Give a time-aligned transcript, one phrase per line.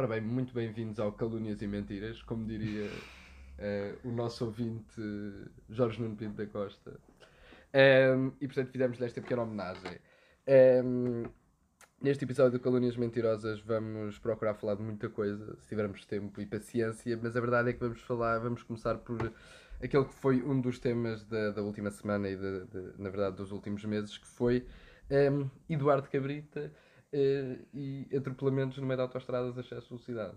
[0.00, 2.88] Ora bem, muito bem-vindos ao Calúnias e Mentiras, como diria
[3.60, 4.98] eh, o nosso ouvinte
[5.68, 6.98] Jorge Nuno Pinto da Costa.
[7.74, 9.98] Ehm, e portanto fizemos-lhe esta pequena homenagem.
[10.46, 11.24] Ehm,
[12.00, 16.46] neste episódio do Calúnias Mentirosas vamos procurar falar de muita coisa, se tivermos tempo e
[16.46, 19.30] paciência, mas a verdade é que vamos falar, vamos começar por
[19.82, 23.36] aquele que foi um dos temas da, da última semana e de, de- na verdade
[23.36, 24.66] dos últimos meses, que foi
[25.10, 26.70] ehm, Eduardo Cabrita eh,
[27.12, 30.36] e atropelamentos no meio de autostradas a excesso de velocidade.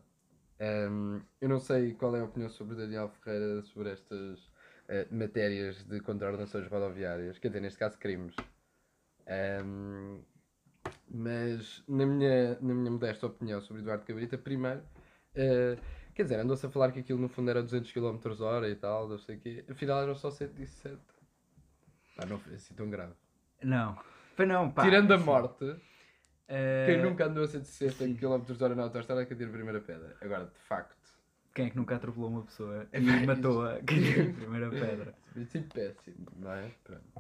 [0.59, 4.51] Ehm, eu não sei qual é a opinião sobre o Daniel Ferreira sobre estas
[4.87, 8.35] eh, matérias de contraordenações rodoviárias, quer dizer, neste caso crimes.
[9.27, 10.21] Ehm,
[11.09, 14.83] mas na minha, na minha modesta opinião sobre Eduardo Cabrita, primeiro,
[15.35, 15.77] eh,
[16.13, 19.07] quer dizer, andou-se a falar que aquilo no fundo era 200 km hora e tal,
[19.07, 20.97] não sei o quê, afinal eram só 117.
[22.15, 23.13] Pá, não foi assim tão grave.
[23.61, 23.97] Não.
[24.35, 24.83] Foi não, pá.
[24.83, 25.75] Tirando a morte,
[26.47, 28.15] Eh, quem nunca andou a 160 sim.
[28.15, 30.15] km hora na autostrada é que atira a primeira pedra.
[30.21, 30.95] Agora, de facto,
[31.53, 35.13] Quem é que nunca atropelou uma pessoa É e matou-a que atira a primeira pedra?
[35.35, 36.71] isso é péssimo, não é?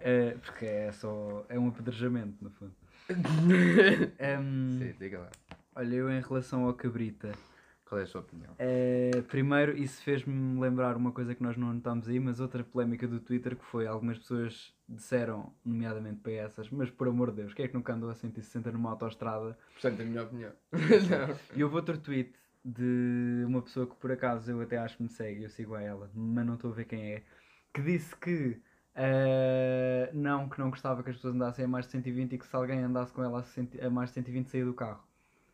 [0.01, 1.45] Eh, porque é só.
[1.49, 2.73] É um apedrejamento, no fundo.
[4.19, 5.29] Ehm, Sim, diga lá.
[5.75, 7.31] olha, eu em relação ao Cabrita.
[7.85, 8.53] Qual é a sua opinião?
[8.57, 13.07] eh, primeiro, isso fez-me lembrar uma coisa que nós não anotámos aí, mas outra polémica
[13.07, 17.53] do Twitter que foi algumas pessoas disseram, nomeadamente para essas, mas por amor de Deus,
[17.53, 19.57] quem é que nunca andou a 160 numa autostrada?
[19.73, 20.51] Portanto, a minha opinião.
[21.55, 25.09] E houve outro tweet de uma pessoa que por acaso eu até acho que me
[25.09, 27.23] segue, eu sigo a ela, mas não estou a ver quem é,
[27.73, 28.61] que disse que
[28.95, 32.45] ah, não, que não gostava que as pessoas andassem a mais de 120 e que
[32.45, 35.03] se alguém andasse com ela a, 100 a mais de 120 saía do carro.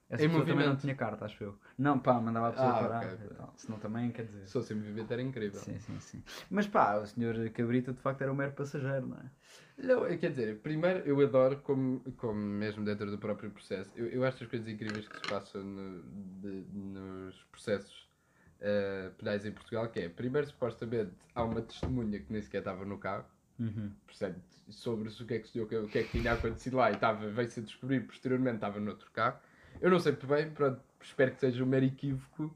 [0.10, 0.82] Essa Em pessoa também não movimento?
[0.82, 1.56] tinha carta, acho eu.
[1.78, 3.06] Não, pá, mandava a pessoa Ah, parar.
[3.06, 3.54] ok, e tal.
[3.58, 4.48] Senão também, quer dizer.
[4.48, 5.62] Se fosse em movimento era incrível.
[5.62, 6.24] Sim, sim, sim.
[6.50, 9.30] Mas pá, o senhor Cabrita de facto era um mero passageiro, não é?
[9.78, 14.26] Não, quer dizer, primeiro eu adoro como, como mesmo dentro do próprio processo, eu, eu
[14.26, 16.04] acho as coisas incríveis que se passam no-
[16.42, 18.10] de- nos processos
[18.60, 22.84] eh, penais em Portugal, que é, primeiro supostamente há uma testemunha que nem sequer estava
[22.86, 23.26] no carro,
[23.60, 23.92] Uhum.
[24.06, 26.78] portanto, sobre o que é que, se- o que, o que é que tinha acontecido
[26.78, 29.40] lá e estava, veio-se a descobrir posteriormente estava noutro carro.
[29.82, 32.56] Eu não sei muito bem, pronto, espero que seja um mero equívoco,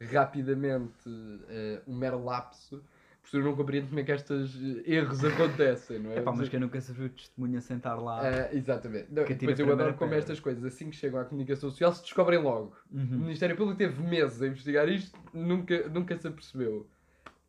[0.00, 1.08] rapidamente
[1.48, 2.82] eh, um mero lapso,
[3.22, 6.18] porque eu não compreendo como é que estes eh, erros acontecem, não é?
[6.18, 8.20] Epá, mas quem nunca se viu testemunha sentar lá.
[8.26, 9.06] Ah, exatamente.
[9.12, 12.40] Não, depois eu adoro como estas coisas, assim que chegam à comunicação social, se descobrem
[12.40, 12.76] logo.
[12.92, 13.18] O Uhum.
[13.18, 16.88] Ministério Público teve meses a investigar isto, nunca, nunca se apercebeu.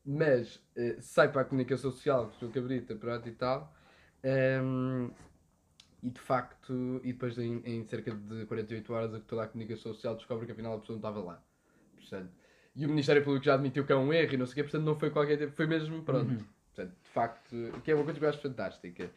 [0.05, 3.73] Mas eh, sai para a comunicação social, que o Cabrita, pronto e tal,
[4.23, 5.09] ehm,
[6.05, 9.93] e de facto, e depois em, em cerca de 48 horas, a- toda a comunicação
[9.93, 11.43] social descobre que afinal a pessoa não estava lá.
[11.95, 12.29] Portanto,
[12.75, 14.63] e o Ministério Público já admitiu que é um erro e não sei o quê,
[14.63, 15.49] portanto não foi qualquer.
[15.51, 16.29] Foi mesmo, pronto.
[16.31, 16.45] Uhum.
[16.73, 19.09] Portanto, de facto, o que é uma coisa que eu acho fantástica.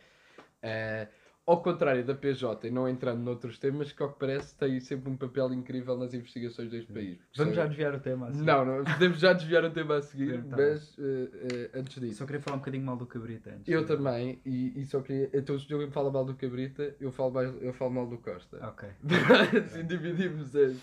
[0.62, 1.08] Eh,
[1.48, 5.10] ao contrário da PJ, e não entrando noutros temas, que ao que parece tem sempre
[5.10, 7.18] um papel incrível nas investigações deste país.
[7.34, 8.44] Vamos já desviar o tema assim.
[8.44, 12.18] Não, não, podemos já desviar o tema a seguir, Tá mas eh, eh, antes disso.
[12.18, 13.66] Só queria falar um bocadinho mal do Cabrita antes.
[13.66, 15.30] Eu de- também, e, e só queria.
[15.32, 18.18] Então, o senhor me fala mal do Cabrita, eu falo, mais, eu falo mal do
[18.18, 18.58] Costa.
[18.68, 18.86] Ok.
[19.64, 20.76] assim dividimos as.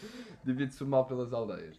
[0.43, 1.77] Divide-se o mal pelas aldeias.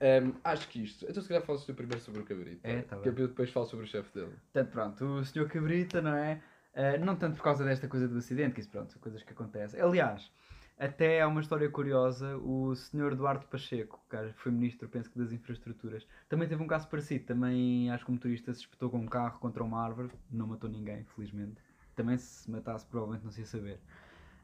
[0.00, 1.06] Ahm, acho que isto.
[1.08, 2.66] Então, se calhar falo primeiro sobre o Cabrita.
[2.66, 3.22] É, tá que bem.
[3.22, 4.32] eu depois falo sobre o chefe dele.
[4.52, 6.40] Portanto, pronto, o senhor Cabrita, não é?
[6.74, 9.32] Ah, não tanto por causa desta coisa do acidente, que isso, pronto, são coisas que
[9.32, 9.80] acontecem.
[9.80, 10.30] Aliás,
[10.78, 15.32] até há uma história curiosa, o senhor Duarte Pacheco, que foi ministro, penso que das
[15.32, 17.26] infraestruturas, também teve um caso parecido.
[17.26, 20.68] Também acho que o motorista se espetou com um carro contra uma árvore, não matou
[20.68, 21.60] ninguém, felizmente.
[21.94, 23.78] Também se matasse, provavelmente não se ia saber.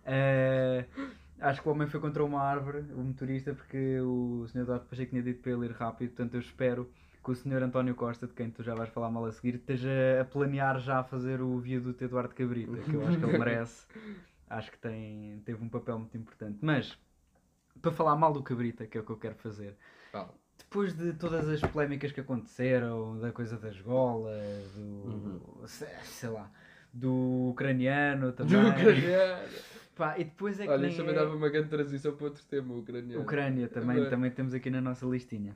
[0.05, 0.85] Ah,
[1.49, 5.11] acho que o homem foi contra uma árvore, o motorista, porque o senhor Duarte Pacheco
[5.11, 6.91] tinha dito para ele ir rápido, portanto eu espero
[7.29, 9.91] que o senhor António Costa, de quem tu já vais falar mal a seguir, esteja
[10.19, 13.87] a planear já fazer o viaduto Eduardo Cabrita, que eu acho que ele merece.
[14.51, 16.57] Acho que tem, teve um papel muito importante.
[16.63, 16.99] Mas,
[17.83, 19.77] para falar mal do Cabrita, que é o que eu quero fazer,
[20.11, 20.33] Fala.
[20.57, 24.81] depois de todas as polémicas que aconteceram, da coisa das golas, do.
[24.81, 25.67] Uhum.
[25.67, 26.51] sei, sei lá.
[26.95, 28.59] Do ucraniano também.
[28.59, 29.49] Do ucraniano.
[29.95, 32.43] Pá, e depois é que Olha, isso também é- dava uma grande transição para outro
[32.47, 33.21] tema, o ucraniano.
[33.23, 34.09] Ucrânia também, Bem.
[34.09, 35.55] também temos aqui na nossa listinha.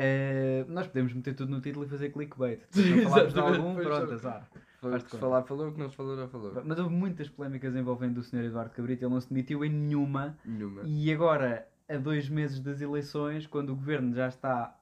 [0.00, 2.60] Eh, nós podemos meter tudo no título e fazer clickbait.
[2.70, 4.48] Se não falarmos de algum, pronto, azar.
[4.80, 5.18] Foi- conta.
[5.18, 6.62] falar, falou, o que não se falou, não falou.
[6.64, 8.44] Mas houve muitas polémicas envolvendo o Sr.
[8.44, 10.38] Eduardo Cabrita, ele não se demitiu em nenhuma.
[10.44, 10.82] Nenhuma.
[10.84, 14.78] E agora, a dois meses das eleições, quando o governo já está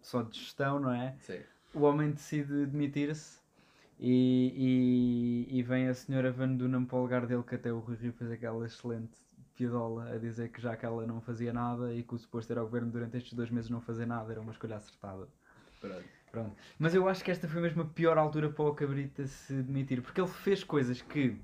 [0.00, 1.16] só de gestão, não é?
[1.18, 1.40] Sim.
[1.74, 3.40] O homem decide demitir-se
[3.98, 7.80] e, e, e vem a senhora Van Dunham para o lugar dele, que até o
[7.80, 9.10] Rui Rio fez aquela excelente
[9.66, 12.66] a dizer que já que ela não fazia nada e que o suposto era o
[12.66, 15.28] governo durante estes dois meses não fazer nada, era uma escolha acertada.
[15.80, 16.04] Pronto.
[16.30, 16.56] Pronto.
[16.78, 20.00] Mas eu acho que esta foi mesmo a pior altura para o Cabrita se demitir,
[20.00, 21.36] porque ele fez coisas que,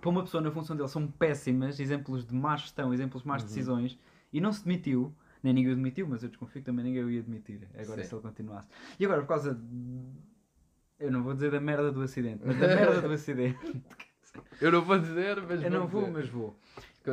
[0.00, 3.42] para uma pessoa na função dele, são péssimas, exemplos de má gestão, exemplos de más
[3.42, 3.48] Uhum.
[3.48, 3.98] decisões,
[4.32, 5.14] e não se demitiu.
[5.40, 7.60] Nem ninguém o admitiu, mas eu desconfio que também ninguém o ia admitir.
[7.78, 8.08] Agora Sim.
[8.08, 8.68] se ele continuasse.
[8.98, 9.54] E agora, por causa.
[9.54, 10.28] de-
[10.98, 13.82] Eu não vou dizer da merda do acidente, mas da merda do acidente.
[14.60, 16.12] Eu não vou dizer, mas Eu não vou, dizer.
[16.12, 16.58] mas vou.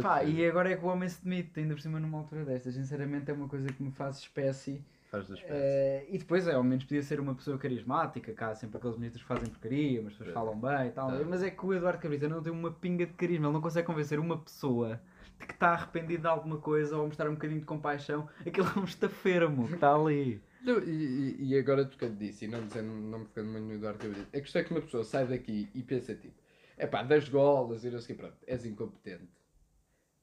[0.04, 2.74] Pá, e agora é que o homem se demite, ainda por cima numa altura destas.
[2.74, 4.82] Sinceramente é uma coisa que me faz espécie.
[5.12, 5.44] Faz peças.
[5.48, 9.22] Eh, e depois, é, ao menos podia ser uma pessoa carismática, cá sempre aqueles ministros
[9.22, 10.34] que fazem porcaria, mas pessoas É.
[10.34, 11.08] falam bem e tal.
[11.10, 11.24] Tá.
[11.28, 13.86] Mas é que o Eduardo Cabrita não tem uma pinga de carisma, ele não consegue
[13.88, 15.00] convencer uma pessoa
[15.40, 18.28] de que está arrependido de alguma coisa ou mostrar um bocadinho de compaixão.
[18.46, 20.42] Aquilo é um estafermo que está ali.
[20.64, 24.00] Não, e, e- agora tocando disso, e não, dizendo, não me ficando muito no Eduardo
[24.00, 26.34] Cabrita, a questão é que uma pessoa sai daqui e pensa tipo,
[26.76, 29.28] é pá, das golas e não sei o quê, pronto, és incompetente.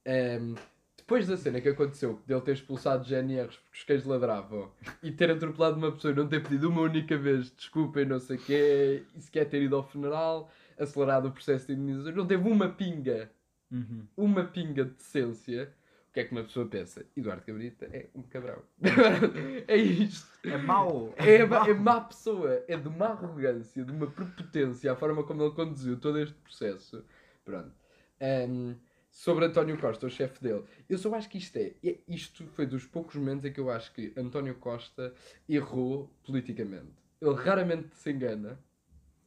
[0.05, 0.55] Ehm,
[0.97, 4.71] depois da cena que aconteceu, dele ter expulsado GNRs porque os cães ladravam
[5.03, 8.19] e ter atropelado uma pessoa e não ter pedido uma única vez desculpa e não
[8.21, 12.27] sei o quê, e sequer ter ido ao funeral, acelerado o processo de indenização, não
[12.27, 13.31] teve uma pinga,
[13.71, 14.07] Uhum.
[14.17, 15.73] uma pinga de decência.
[16.09, 17.07] O que é que uma pessoa pensa?
[17.17, 18.59] Eduardo Cabrita é um cabrão.
[19.67, 20.29] é isto.
[20.45, 21.15] É mau.
[21.17, 25.43] É, má- é má pessoa, é de má arrogância, de uma prepotência, a forma como
[25.43, 27.03] ele conduziu todo este processo.
[27.47, 27.73] Pronto.
[28.21, 28.75] Ahm,
[29.13, 32.65] sobre António Costa, o chefe dele, eu só acho que isto é, é- Isto foi
[32.67, 35.13] dos poucos momentos em que eu acho que António Costa
[35.47, 36.91] errou politicamente.
[37.21, 38.59] Ele raramente se engana.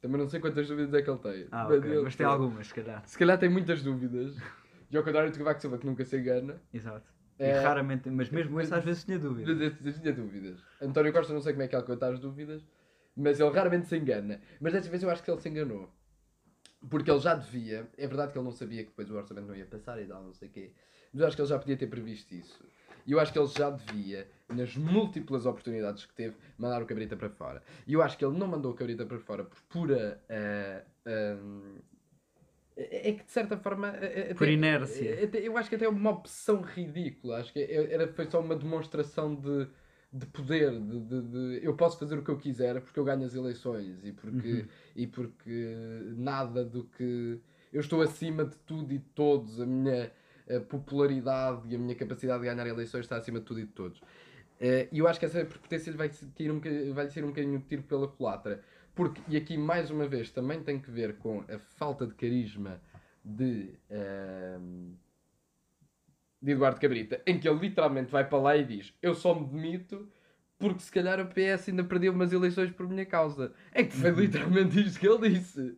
[0.02, 1.48] Também não sei quantas dúvidas é que ele tem.
[1.52, 1.92] Ah, Mas ok.
[1.92, 3.08] ele- Mas tem algumas, se calhar.
[3.08, 4.36] Se calhar tem muitas dúvidas.
[4.90, 6.62] E ao contrário de Cavaco Silva, que nunca se engana.
[6.74, 7.06] Exato.
[7.40, 7.60] E É.
[7.60, 9.74] raramente, mas mesmo esse às vezes tinha dúvidas.
[10.02, 10.60] tinha dúvidas.
[10.82, 12.66] António Costa não sei como é que ele conta as dúvidas,
[13.16, 14.42] mas ele raramente se engana.
[14.60, 15.92] Mas desta vez eu acho que ele se enganou.
[16.90, 19.56] Porque ele já devia, é verdade que ele não sabia que depois o orçamento não
[19.56, 20.72] ia passar e tal, não sei o quê,
[21.14, 22.64] mas eu acho que ele já podia ter previsto isso.
[23.08, 27.16] E eu acho que ele já devia, nas múltiplas oportunidades que teve, mandar o Cabrita
[27.16, 27.62] para fora.
[27.86, 30.20] E eu acho que ele não mandou o Cabrita para fora por pura.
[30.30, 30.84] ah,
[32.78, 33.90] é que de certa forma.
[33.90, 35.24] ah, Por até- inércia.
[35.24, 37.38] até- Eu acho que até é uma opção ridícula.
[37.40, 39.68] Acho que é- era, foi só uma demonstração de,
[40.18, 40.72] de poder.
[40.80, 44.04] De, de- de- eu posso fazer o que eu quiser porque eu ganho as eleições
[44.04, 44.66] e porque, Uhum.
[44.96, 45.76] e porque
[46.16, 47.40] nada do que.
[47.74, 49.60] Eu estou acima de tudo e de todos.
[49.60, 50.12] A minha
[50.48, 53.72] eh, popularidade e a minha capacidade de ganhar eleições está acima de tudo e de
[53.72, 54.00] todos.
[54.60, 56.62] Eh, E eu acho que essa prepotência vai ser um,
[56.94, 58.62] vai ser um bocadinho de tiro pela culatra.
[58.94, 62.80] Porque, e aqui mais uma vez também tem que ver com a falta de carisma
[63.24, 64.94] de, ehm,
[66.46, 69.48] de Eduardo Cabrita, em que ele literalmente vai para lá e diz: Eu só me
[69.48, 70.08] demito
[70.60, 73.52] porque se calhar o PS ainda perdeu umas eleições por minha causa.
[73.72, 75.76] É que foi literalmente isto que ele disse.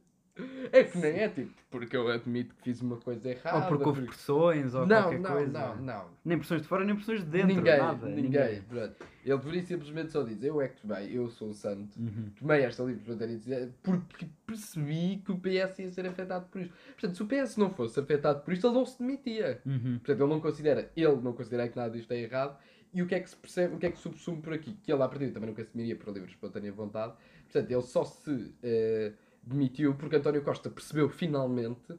[0.72, 3.58] É que nem é tipo, porque eu admito que fiz uma coisa errada.
[3.58, 5.52] Ou porque houve pressões, ou Não, qualquer não, coisa.
[5.52, 6.06] não, não.
[6.26, 7.48] Nem pressões de fora, nem pressões de dentro.
[7.48, 8.08] ninguém, nada.
[8.08, 8.96] ninguém, pronto.
[9.26, 11.98] Ele poderia simplesmente só dizer: Eu é que tomei, eu sou o santo.
[12.00, 12.30] Uhum.
[12.40, 16.74] Tomei esta livre espontânea porque percebi que o PS ia ser afetado por isto.
[17.00, 19.62] Portanto, se o PS não fosse afetado por isto, ele não se demitia.
[19.66, 20.00] Uhum.
[20.00, 22.58] Portanto, ele não considera, ele não considera que nada disto é errado.
[22.94, 24.74] E o que é que se percebe, o que é que subsume por aqui?
[24.82, 27.14] Que ele, à partida, também nunca se demitia por livre espontânea vontade.
[27.44, 29.12] Portanto, ele só se eh,
[29.48, 31.94] demitiu porque António Costa percebeu finalmente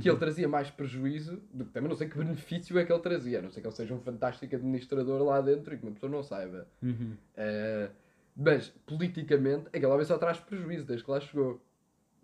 [0.00, 3.02] que ele trazia mais prejuízo do que também não sei que benefício é que ele
[3.02, 3.38] trazia.
[3.38, 6.10] A não sei que ele seja um fantástico administrador lá dentro e que uma pessoa
[6.10, 6.66] não saiba.
[6.82, 7.16] Uhum.
[7.36, 7.92] Uh,
[8.34, 11.60] mas, politicamente, aquele homem só traz prejuízo desde que lá chegou.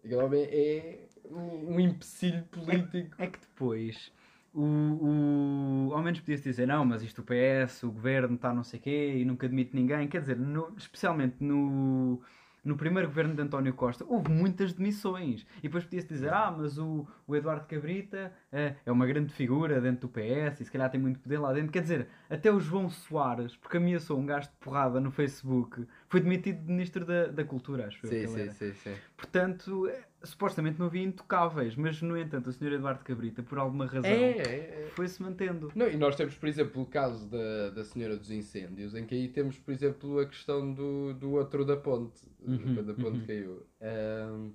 [0.03, 3.15] Aquele homem é um, um empecilho político.
[3.19, 4.11] É que depois,
[4.55, 8.65] o, o, ao menos podia-se dizer, não, mas isto o PS, o governo está não
[8.65, 10.09] sei quê e nunca admite ninguém.
[10.09, 12.23] Quer dizer, no- especialmente no,
[12.65, 15.47] no primeiro governo de António Costa, houve muitas demissões.
[15.59, 19.81] E depois podia-se dizer, ah, mas o, o Eduardo Cabrita eh, é uma grande figura
[19.81, 21.73] dentro do PS e se calhar tem muito poder lá dentro.
[21.73, 26.21] Quer dizer, até o João Soares, porque ameaçou um gajo de porrada no Facebook, foi
[26.21, 28.11] demitido de Ministro da, da Cultura, acho eu.
[28.11, 28.53] que era.
[28.53, 28.95] sim, sim.
[29.17, 29.91] Portanto,
[30.23, 32.73] supostamente não havia intocáveis, mas no entanto o Sr.
[32.75, 34.91] Eduardo Cabrita, por alguma razão, É, é, é.
[34.95, 35.73] foi-se mantendo.
[35.75, 39.15] Não, e nós temos, por exemplo, o caso da, da Senhora dos Incêndios, em que
[39.15, 43.19] aí temos, por exemplo, a questão do, do outro da ponte, Uhum, quando a ponte
[43.21, 43.27] uhum.
[43.27, 43.67] caiu.
[43.83, 44.53] Um,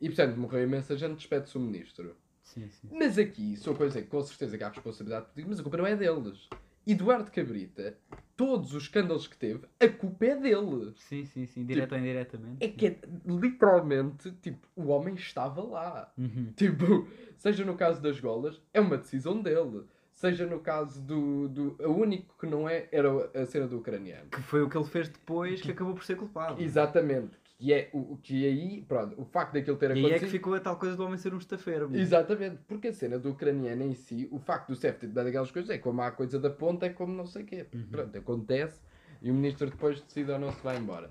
[0.00, 2.14] e, portanto, morreu imensa gente, despede-se o ministro.
[2.44, 2.88] Sim, sim.
[2.92, 5.86] Mas aqui, sou coisa que com certeza que há responsabilidade política, mas a culpa não
[5.86, 6.48] é deles.
[6.86, 7.98] Eduardo Cabrita,
[8.36, 10.92] todos os escândalos que teve, a culpa é dele.
[10.96, 12.64] Sim, sim, sim, direto ou indiretamente.
[12.64, 16.12] É que é, literalmente, tipo, o homem estava lá.
[16.16, 16.52] Uhum.
[16.54, 19.84] Tipo, seja no caso das golas, é uma decisão dele.
[20.14, 21.76] Seja no caso do, do.
[21.80, 24.30] O único que não é era a cena do ucraniano.
[24.30, 26.62] Que foi o que ele fez depois que acabou por ser culpado.
[26.62, 27.36] Exatamente.
[27.58, 30.14] Que é o que aí, pronto, o facto daquilo ter E acontecido.
[30.14, 31.90] é que ficou a tal coisa do homem ser um estafeiro.
[31.96, 35.50] Exatamente, porque a cena do ucraniano em si, o facto do CEF ter dado aquelas
[35.50, 37.66] coisas é como há a coisa da ponta, é como não sei o quê.
[37.72, 37.86] Uhum.
[37.90, 38.82] Pronto, acontece
[39.22, 41.10] e o ministro depois decide ou não se vai embora.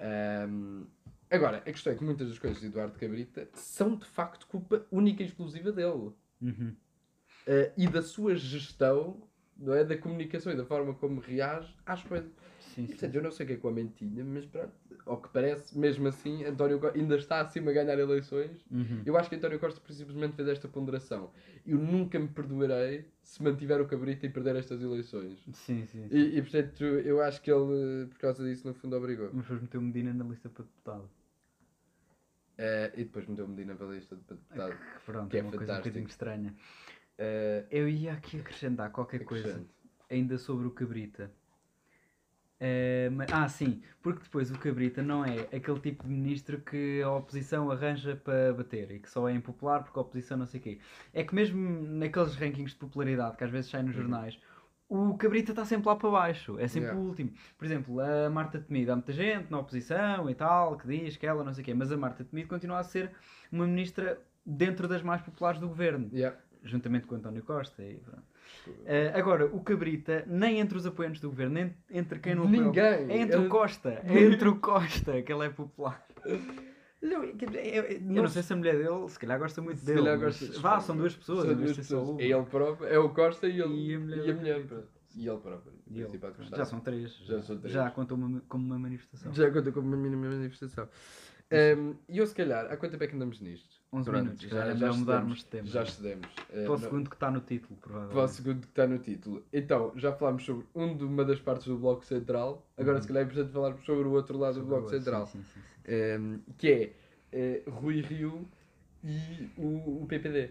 [0.00, 0.86] Ahm,
[1.30, 4.86] agora, a questão é que muitas das coisas de Eduardo Cabrita são de facto culpa
[4.90, 6.12] única e exclusiva dele.
[6.40, 6.74] Uhum.
[7.46, 9.84] Ah, e da sua gestão não é?
[9.84, 12.30] Da comunicação e da forma como reage às coisas.
[12.78, 12.92] Sim, sim.
[12.92, 14.72] portanto, eu não sei o que é que o homem tinha, mas pronto,
[15.04, 18.64] ao que parece, mesmo assim, António Costa ainda está acima a ganhar eleições.
[18.70, 19.02] Uhum.
[19.04, 21.32] Eu acho que António Costa simplesmente fez esta ponderação.
[21.66, 25.40] Eu nunca me perdoarei se mantiver o cabrito e perder estas eleições.
[25.52, 26.06] Sim, sim.
[26.08, 26.08] sim.
[26.10, 29.28] E, e, portanto, eu acho que ele, por causa disso, no fundo, obrigou.
[29.32, 31.10] Mas depois meteu o Medina na lista para deputado.
[32.56, 34.72] Eh, e depois meteu Medina para a lista de deputado.
[34.76, 35.88] Que pronto, Que é é uma coisa um fantástico.
[35.88, 36.54] bocadinho estranha.
[37.18, 39.64] Eh, Eu ia aqui acrescentar qualquer coisa
[40.10, 41.30] ainda sobre o Cabrita.
[42.60, 47.00] Eh, ma- ah, sim, porque depois o Cabrita não é aquele tipo de ministro que
[47.02, 50.58] a oposição arranja para bater e que só é impopular porque a oposição não sei
[50.58, 50.78] o quê.
[51.14, 54.02] É que mesmo naqueles rankings de popularidade que às vezes saem nos Uhum.
[54.02, 54.38] jornais,
[54.88, 57.00] o Cabrita está sempre lá para baixo, é sempre Yeah.
[57.00, 57.32] o último.
[57.56, 61.26] Por exemplo, a Marta Temido, há muita gente na oposição e tal que diz que
[61.26, 63.12] ela não sei o quê, mas a Marta Temido continua a ser
[63.52, 66.36] uma ministra dentro das mais populares do governo yeah.
[66.64, 67.84] juntamente com o António Costa.
[67.84, 68.22] E pronto.
[68.86, 72.62] Eh, agora, o Cabrita, nem entre os apoiantes do governo, nem entre quem não apoia.
[72.62, 73.10] Ninguém.
[73.10, 76.06] É entre o Costa, é entre o Costa que ele é popular.
[77.00, 79.86] Não, é- é- Eu não sei se a mulher dele, se calhar gosta muito Se
[79.86, 80.16] dele.
[80.16, 82.18] gosta- Vá, são duas pessoas, São duas de pessoas.
[82.20, 84.66] É ele próprio, é o Costa e, ele, E a mulher e a mulher.
[85.16, 85.72] E ele próprio.
[85.86, 86.18] E ele,
[86.56, 87.12] já são três.
[87.24, 87.72] Já são três.
[87.72, 89.32] Já contou uma- como uma manifestação.
[89.32, 90.88] Já conta como uma mínima manifestação.
[91.50, 93.77] Um, E eu, se calhar, há quanto tempo é que andamos nisto?
[93.90, 95.66] 11 Pronto, minutos, já, é melhor mudarmos de tema.
[95.66, 96.26] Já excedemos.
[96.26, 98.14] Uh, Para o não- segundo que está no título, provavelmente.
[98.14, 99.44] para o segundo que está no título.
[99.50, 102.66] Então, já falámos sobre um de uma das partes do Bloco Central.
[102.76, 103.02] Agora, Uhum.
[103.02, 105.26] se calhar, é importante falarmos sobre o outro lado do Sobre Bloco o outro, Central.
[105.26, 106.20] sim, sim, sim.
[106.20, 106.92] Um, que é
[107.32, 108.46] eh, Rui Rio
[109.02, 110.50] e o, o PPD.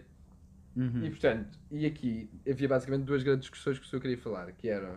[0.76, 1.04] Uhum.
[1.04, 4.68] E portanto, e aqui havia basicamente duas grandes discussões que o senhor queria falar, que
[4.68, 4.96] eram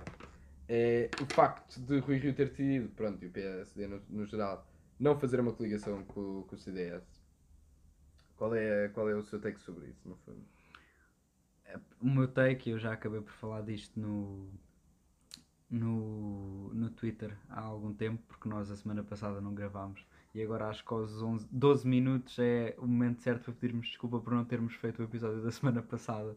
[0.68, 4.68] eh, o facto de Rui Rio ter decidido, pronto, e o PSD no, no geral,
[5.00, 7.21] não fazer uma coligação com, com o CDS.
[8.42, 10.42] Qual é, qual é o seu take sobre isso, no fundo?
[12.02, 14.50] O meu take, eu já acabei por falar disto no,
[15.70, 20.04] no, no Twitter há algum tempo, porque nós a semana passada não gravámos.
[20.34, 24.20] E agora acho que aos 11, 12 minutos é o momento certo para pedirmos desculpa
[24.20, 26.36] por não termos feito o episódio da semana passada.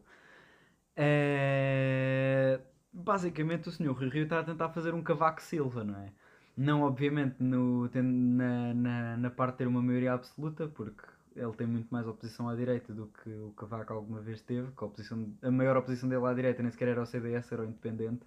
[0.95, 2.61] É...
[2.93, 6.13] Basicamente o senhor Rui Rio está a tentar fazer um Cavaco Silva, não é?
[6.55, 11.67] Não obviamente no, na, na, na parte de ter uma maioria absoluta, porque ele tem
[11.67, 15.33] muito mais oposição à direita do que o Cavaco alguma vez teve, que a, oposição,
[15.41, 18.25] a maior oposição dele à direita nem sequer era o CDS, era o Independente.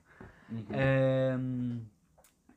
[0.71, 1.81] Ahm,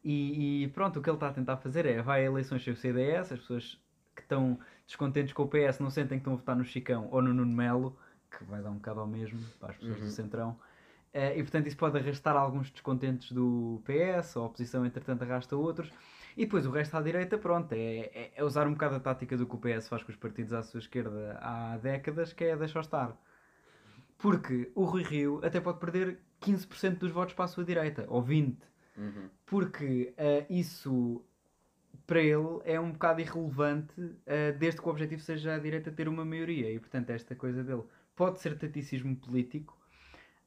[0.03, 2.73] e, e pronto, o que ele está a tentar fazer é vai a eleições sem
[2.73, 3.79] o CDS, as pessoas
[4.15, 7.21] que estão descontentes com o PS não sentem que estão a votar no Chicão ou
[7.21, 7.97] no Nuno Melo,
[8.29, 10.05] que vai dar um bocado ao mesmo para as pessoas Uhum.
[10.05, 10.59] do Centrão.
[11.13, 15.91] Eh, e portanto isso pode arrastar alguns descontentes do PS, a oposição entretanto arrasta outros.
[16.35, 19.37] E depois o resto à direita, pronto, é, é- é usar um bocado a tática
[19.37, 22.55] do que o PS faz com os partidos à sua esquerda há décadas, que é
[22.55, 23.17] deixar estar.
[24.17, 28.21] Porque o Rui Rio até pode perder 15% dos votos para a sua direita, ou
[28.21, 28.57] 20%.
[28.97, 29.29] Uhum.
[29.45, 31.23] Porque eh, isso
[32.05, 33.93] para ele é um bocado irrelevante
[34.25, 36.71] eh, desde que o objetivo seja a direita ter uma maioria.
[36.71, 37.83] E portanto esta coisa dele
[38.15, 39.77] pode ser taticismo político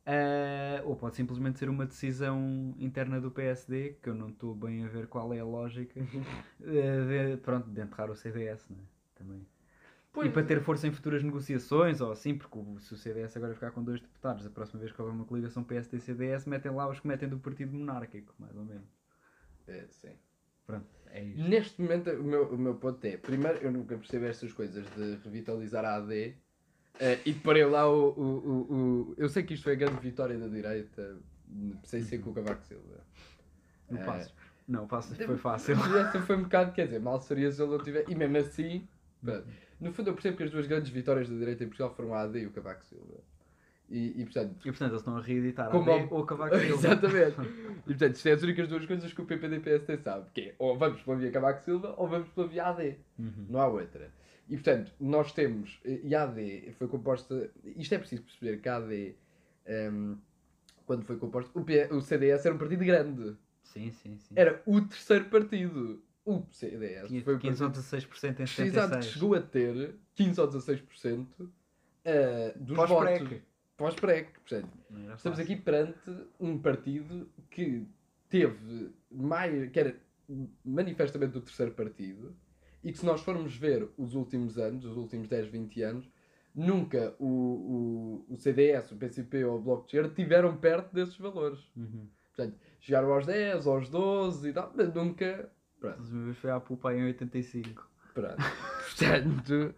[0.06, 4.84] eh, ou pode simplesmente ser uma decisão interna do PSD, que eu não estou bem
[4.84, 6.00] a ver qual é a lógica,
[6.62, 8.78] eh, de, pronto, de enterrar o CDS, né?
[9.14, 9.46] Também.
[10.12, 13.54] Pois, E para ter força em futuras negociações, ou assim, porque se o CDS agora
[13.54, 17.00] ficar com dois deputados, a próxima vez que houver uma coligação PSD-CDS, metem lá os
[17.00, 18.88] que metem do partido monárquico, mais ou menos.
[19.66, 20.18] é, sim.
[20.66, 21.50] Pronto, é isto.
[21.50, 25.16] Neste momento, o meu, o meu ponto é: primeiro, eu nunca percebo estas coisas de
[25.16, 26.36] revitalizar a AD.
[27.00, 28.74] Eh, e deparei lá o, o, o,
[29.10, 31.16] o- Eu sei que isto foi a grande vitória da direita,
[31.84, 33.00] sem ser com o Cavaco Silva.
[33.90, 34.04] Não É.
[34.04, 34.34] passes.
[34.66, 35.74] Não, passes, foi fácil.
[35.98, 38.10] Essa foi um bocado, quer dizer, mal seria se ele não tivesse.
[38.10, 38.88] E mesmo assim,
[39.22, 39.46] pronto.
[39.80, 42.22] no fundo, eu percebo que as duas grandes vitórias da direita em Portugal foram a
[42.22, 43.20] AD e o Cavaco Silva.
[43.90, 46.56] E, e portanto, E portanto eles estão a reeditar Como a D ao- ou Cavaco
[46.56, 46.74] Silva.
[46.74, 47.36] Exatamente.
[47.86, 50.40] E portanto, isto é as únicas duas coisas que o PPD e PSD sabe, que
[50.40, 52.96] é ou vamos pela via Cavaco Silva ou vamos pela via AD.
[53.18, 53.46] Uhum.
[53.50, 54.10] Não há outra.
[54.48, 58.76] E portanto, nós temos, e a AD foi composta, isto é preciso perceber que a
[58.76, 59.16] AD,
[59.66, 60.14] ehm,
[60.84, 63.36] quando foi composta, o, P- o CDS era um partido grande.
[63.62, 64.34] Sim, sim, sim.
[64.36, 66.02] Era o terceiro partido.
[66.26, 69.04] O CDS Tinha foi o 15 ou partido 16% em Exato, 76.
[69.06, 71.26] chegou a ter 15 ou 16%
[72.04, 73.24] eh, dos Pós-PREC.
[73.24, 73.42] votos.
[73.76, 74.28] Pós-PREC.
[74.40, 74.68] Portanto,
[75.16, 76.10] Estamos aqui perante
[76.40, 77.86] um partido que
[78.28, 79.70] teve mais.
[79.70, 79.96] que era
[80.64, 82.34] manifestamente o terceiro partido
[82.84, 86.10] e que, se nós formos ver os últimos anos, os últimos 10, 20 anos,
[86.54, 91.16] nunca o, o, o CDS, o PCP ou o Bloco de Esquerda tiveram perto desses
[91.16, 91.58] valores.
[91.74, 92.06] Uhum.
[92.24, 95.50] Portanto, chegaram aos 10, aos 12 e tal, mas nunca.
[95.80, 96.02] Pronto.
[96.02, 97.90] Uma vez foi à pupa em 85.
[98.12, 98.36] Pronto.
[98.96, 99.74] Portanto,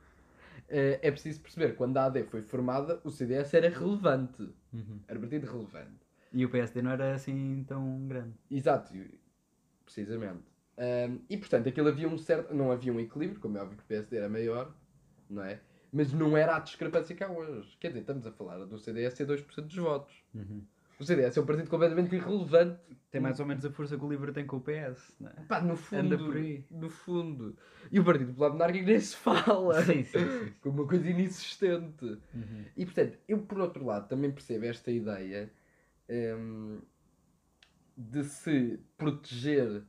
[0.69, 4.43] eh, é preciso perceber, quando a AD foi formada, o CDS era relevante.
[4.73, 5.01] Uhum.
[5.07, 6.07] Era partido relevante.
[6.33, 8.35] E o PSD não era assim tão grande.
[8.51, 8.93] Exato,
[9.85, 10.56] precisamente.
[10.79, 12.55] Ahm, e portanto, aquilo havia um certo.
[12.55, 14.75] Não havia um equilíbrio, como é óbvio que o PSD era maior,
[15.29, 15.61] não é?
[15.93, 17.77] Mas não era a discrepância que há hoje.
[17.81, 20.15] Quer dizer, estamos a falar do CDS ser 2% dos votos.
[20.99, 22.81] O CDS é um partido completamente irrelevante.
[23.11, 25.35] Tem mais ou menos a força que o Livre tem com o PS, não é?
[25.49, 26.15] Pá, no fundo.
[26.15, 26.65] Anda por aí.
[26.71, 27.57] No fundo.
[27.91, 29.81] E o Partido Popular Monárquico nem se fala.
[29.85, 30.53] Sim, sim, sim.
[30.61, 32.05] Como uma coisa inexistente.
[32.05, 32.65] Uhum.
[32.77, 35.51] E portanto, eu por outro lado também percebo esta ideia
[36.11, 36.81] hum,
[37.97, 39.83] de se proteger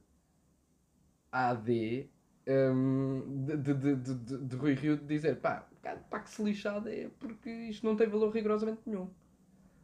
[1.50, 2.10] AD
[2.48, 5.68] hum, de, de, de, de, Rui Rio de dizer pá,
[6.10, 9.10] pá que se lixada é porque isto não tem valor rigorosamente nenhum.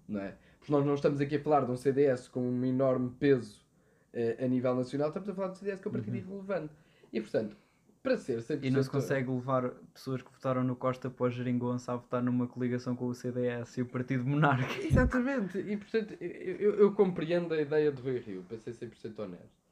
[0.07, 0.35] Não é?
[0.59, 3.65] Porque nós não estamos aqui a falar de um CDS com um enorme peso
[4.13, 6.73] eh, a nível nacional, estamos a falar de um CDS que é um partido irrelevante.
[7.11, 7.55] E portanto,
[8.01, 11.29] para ser 100% E não se consegue levar pessoas que votaram no Costa para o
[11.29, 14.85] Geringonça a votar numa coligação com o CDS e o Partido Monárquico.
[14.85, 19.19] Exatamente, e portanto eu, eu- eu compreendo a ideia de Rui Rio, para ser 100%
[19.19, 19.62] honesto.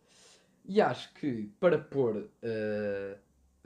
[0.73, 3.17] E acho que para pôr, eh,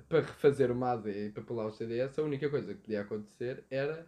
[0.10, 3.64] para refazer uma AD e para lá o CDS, a única coisa que podia acontecer
[3.70, 4.08] era,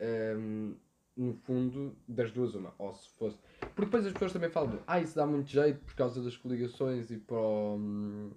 [0.00, 0.72] ehm,
[1.16, 2.74] no fundo, das duas uma.
[2.78, 3.38] Ou se fosse.
[3.60, 6.36] Porque depois as pessoas também falam de, ah, isso dá muito jeito por causa das
[6.36, 8.32] coligações e para o, hum,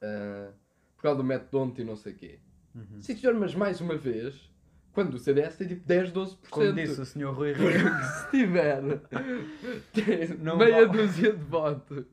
[0.00, 0.50] eh,
[0.96, 2.40] por causa do método e não sei o quê.
[2.74, 3.00] Uhum.
[3.00, 4.50] Sim senhor, mas mais uma vez,
[4.92, 6.36] quando o CDS tem tipo 10, 12%.
[6.50, 7.30] Como disse o Sr.
[7.32, 7.68] Rui Rio.
[8.02, 8.82] se tiver
[10.40, 10.98] Não meia vale.
[10.98, 12.04] dúzia de votos,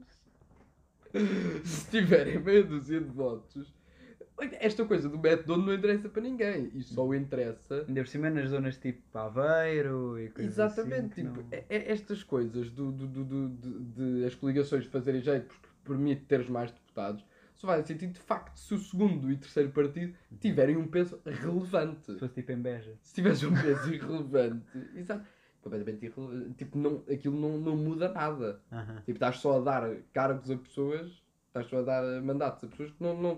[1.64, 3.74] se tiverem meia dúzia de votos,
[4.60, 6.70] esta coisa do método não interessa para ninguém.
[6.74, 7.86] E só interessa.
[7.88, 11.24] Ainda por cima nas zonas tipo Aveiro e coisas Exatamente, assim.
[11.24, 13.80] tipo, não- é- é estas coisas do, do, do, do- de,
[14.20, 17.24] de as coligações fazerem jeito porque permite teres mais deputados,
[17.56, 22.12] só vai sentido de facto se o segundo e terceiro partido tiverem um peso relevante.
[22.12, 22.94] Se fosse tipo em Beja.
[23.02, 25.26] Se tivesse um peso irrelevante, exato,
[25.66, 28.62] completamente irrelevante, tipo, não, aquilo não, não muda nada.
[29.00, 32.92] Tipo, estás só a dar cargos a pessoas, estás só a dar mandatos a pessoas
[32.92, 33.36] que não, não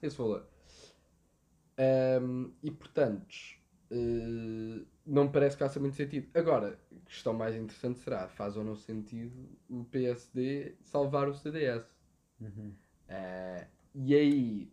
[0.00, 0.46] têm esse valor.
[1.76, 3.34] Ahm, e portanto,
[3.90, 6.28] eh, não me parece que faça muito sentido.
[6.34, 11.86] Agora, a questão mais interessante será: faz ou não sentido o PSD salvar o CDS?
[12.40, 12.72] Uhum.
[13.08, 14.72] Eh, e aí,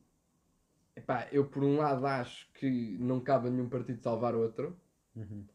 [0.95, 4.79] epá, eu por um lado acho que não cabe a nenhum partido salvar outro,
[5.15, 5.45] Uhum.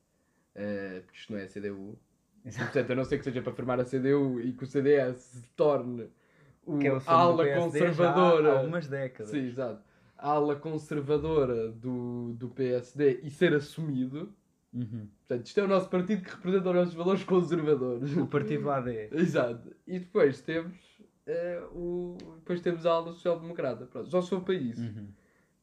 [0.60, 1.98] Eh, porque isto não é a CDU.
[2.44, 5.16] E, portanto, a não ser que seja para formar a CDU e que o CDS
[5.16, 6.08] se torne
[6.64, 8.52] o, Que é o ala já conservadora.
[8.52, 9.30] há algumas décadas.
[9.30, 9.82] Sim, exato.
[10.16, 14.34] A ala conservadora do, do PSD e ser assumido.
[14.72, 15.08] Uhum.
[15.26, 18.16] Portanto, isto é o nosso partido que representa os nossos valores conservadores.
[18.16, 19.08] O Partido AD.
[19.16, 19.74] Exato.
[19.86, 20.76] E depois temos,
[21.26, 23.86] eh, o, depois temos a ala social-democrata.
[23.86, 24.82] Pronto, só sou para isso.
[24.82, 25.08] Uhum.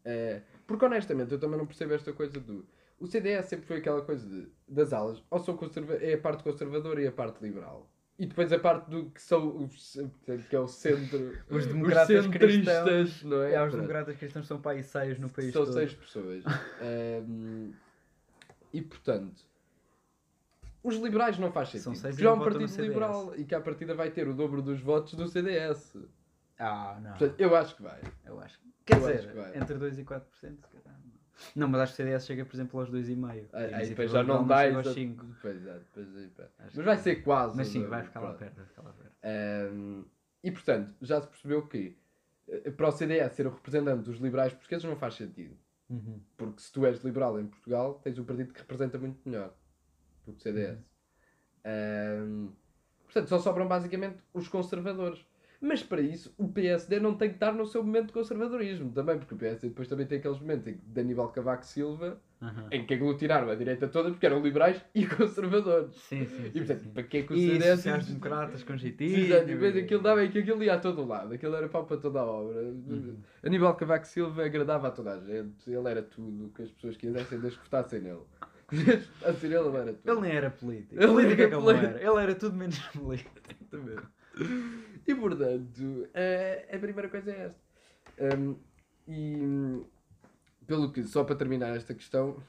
[0.03, 2.65] É, porque honestamente eu também não percebo esta coisa do.
[2.99, 6.43] O CDS sempre foi aquela coisa de, das alas, ou são conserva é a parte
[6.43, 7.89] conservadora e a parte liberal.
[8.19, 9.95] E depois a parte do que são os,
[10.49, 11.38] que é o centro.
[11.51, 13.23] Os democratas centristas, cristãos.
[13.23, 13.53] não é?
[13.53, 15.73] É, os democratas cristãos são para aí seis no país São todo.
[15.75, 16.43] seis pessoas.
[16.82, 17.71] Ehm,
[18.73, 19.43] e portanto,
[20.84, 21.95] os liberais não faz sentido.
[21.95, 24.63] São e já é um partido liberal e que à partida vai ter o dobro
[24.63, 25.95] dos votos do CDS.
[26.58, 27.12] Ah, não.
[27.12, 28.01] Portanto, eu acho que vai.
[28.25, 28.60] Eu acho.
[28.84, 29.58] Quer Eu acho dizer, que vai.
[29.58, 30.76] entre 2 e 4%, se calhar.
[31.56, 31.67] Não.
[31.67, 33.47] Mas acho que o CDS chega, por exemplo, aos 2,5%.
[33.54, 35.36] Aí, aí depois já não dá aos exa- 5%.
[35.41, 36.43] Pois é, depois aí, pá.
[36.60, 37.56] Mas vai ser quase.
[37.58, 38.56] Mas sim, não- vai ficar lá perto.
[38.56, 39.13] Vai ficar lá perto.
[39.73, 40.06] Um,
[40.43, 41.97] e portanto, já se percebeu que
[42.47, 45.58] eh, para o CDS ser o representante dos liberais portugueses não faz sentido.
[45.89, 46.19] Uhum.
[46.38, 49.54] Porque se tu és liberal em Portugal, tens um partido que representa muito melhor
[50.26, 50.80] do que o CDS.
[51.65, 52.52] Um,
[53.06, 55.26] portanto, só sobram basicamente os conservadores.
[55.60, 59.17] Mas para isso, o PSD não tem que estar no seu momento de conservadorismo também,
[59.17, 62.67] porque o PSD depois também tem aqueles momentos em que Daníbal Cavaco Silva, Uhum.
[62.70, 65.96] em que aglutinaram a direita toda porque eram liberais e conservadores.
[65.96, 66.46] Sim, sim.
[66.54, 66.89] E portanto, sim.
[66.91, 67.76] para que é que o E CDS.
[67.78, 69.17] sociais-democratas com Sim, jeitinho.
[69.26, 71.98] exato, e depois aquilo dava que aquilo ia a todo lado, aquilo era pau para
[71.98, 72.62] toda a obra.
[72.62, 73.17] Uhum.
[73.43, 76.96] Aníbal Cavaco Silva agradava a toda a gente, ele era tudo o que as pessoas
[76.96, 78.22] quisessem desde que votassem nele.
[78.72, 80.12] Nele, ele era tudo.
[80.12, 80.96] Ele nem era político.
[81.02, 82.04] Ele Político é era que ele era.
[82.12, 83.32] Ele era tudo menos político.
[83.50, 84.08] Exatamente.
[85.08, 86.08] E portanto,
[86.73, 88.38] a primeira coisa é esta.
[88.38, 88.56] Um,
[89.08, 89.86] e
[90.65, 92.43] pelo que, só para terminar esta questão,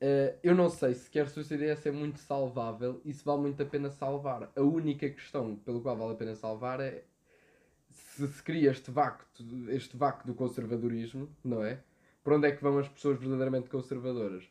[0.00, 3.62] eh, eu não sei sequer se o CDS é muito salvável e se vale muito
[3.62, 4.50] a pena salvar.
[4.56, 7.04] A única questão pelo qual vale a pena salvar é
[7.90, 9.26] se se cria este vácuo,
[9.68, 11.80] este vácuo do conservadorismo, não é?
[12.22, 14.44] Para onde é que vão as pessoas verdadeiramente conservadoras?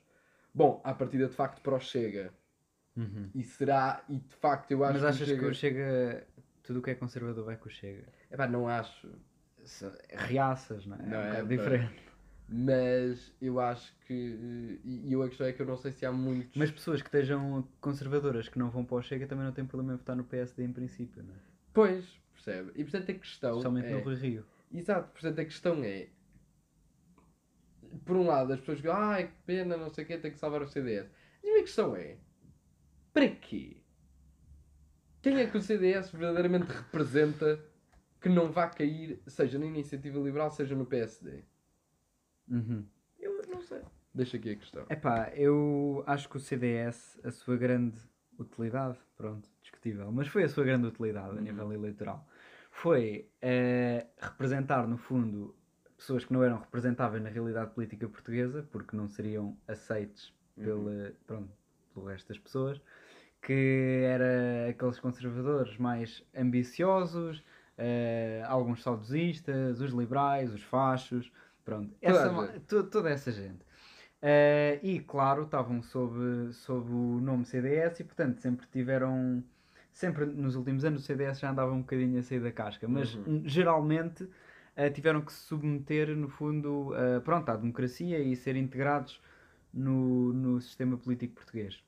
[0.54, 2.34] Bom, à partida de facto para o Chega.
[3.36, 5.40] E será, e de facto eu acho Mas que achas Chega...
[5.40, 6.28] que o Chega.
[6.66, 8.06] Tudo o que é conservador vai com o Chega?
[8.32, 9.10] Epá, não acho.
[10.10, 11.02] Reaças, não é?
[11.04, 11.42] Não é um é, pá.
[11.44, 12.06] diferente.
[12.48, 14.14] Mas eu acho que.
[14.84, 16.56] E e eu a questão é que eu não sei se há muitos.
[16.56, 19.94] Mas pessoas que estejam conservadoras que não vão para o Chega também não têm problema
[19.94, 21.38] em votar no PSD em princípio, não é?
[21.74, 22.72] Pois, percebe?
[22.76, 23.52] E portanto a questão.
[23.52, 23.92] Especialmente é...
[23.92, 24.46] no Rui Rio.
[24.72, 26.10] Exato, portanto a questão é.
[28.06, 30.38] Por um lado, as pessoas dizem, ai que pena, não sei o quê, tem que
[30.38, 31.08] salvar o CDS.
[31.42, 32.18] Mas a minha questão é:
[33.12, 33.78] para quê?
[35.26, 37.60] Quem é que o CDS verdadeiramente representa
[38.22, 41.42] que não vá cair, seja na iniciativa liberal, seja no PSD?
[42.48, 42.86] Uhum.
[43.20, 43.82] Eu não sei.
[44.14, 44.86] Deixa aqui a questão.
[44.88, 47.98] Epá, eu acho que o CDS, a sua grande
[48.38, 51.42] utilidade, pronto, discutível, mas foi a sua grande utilidade a Uhum.
[51.42, 52.30] nível eleitoral,
[52.70, 55.56] foi eh, representar, no fundo,
[55.98, 61.50] pessoas que não eram representáveis na realidade política portuguesa, porque não seriam aceites pela, pronto,
[61.96, 62.80] pelo resto das pessoas,
[63.46, 67.44] que era aqueles conservadores mais ambiciosos,
[67.78, 71.32] eh, alguns saudosistas, os liberais, os fachos,
[71.64, 72.60] pronto, Toda essa a ma- gente.
[72.62, 73.60] to- toda essa gente.
[74.22, 79.44] Eh, e claro, estavam sob, sob o nome CDS e portanto sempre tiveram,
[79.94, 83.14] sempre nos últimos anos o CDS já andava um bocadinho a sair da casca, mas
[83.16, 83.44] Uhum.
[83.46, 84.28] geralmente
[84.76, 86.92] eh, tiveram que se submeter no fundo
[87.24, 89.22] pronto, à democracia e ser integrados
[89.74, 91.85] no, no sistema político português.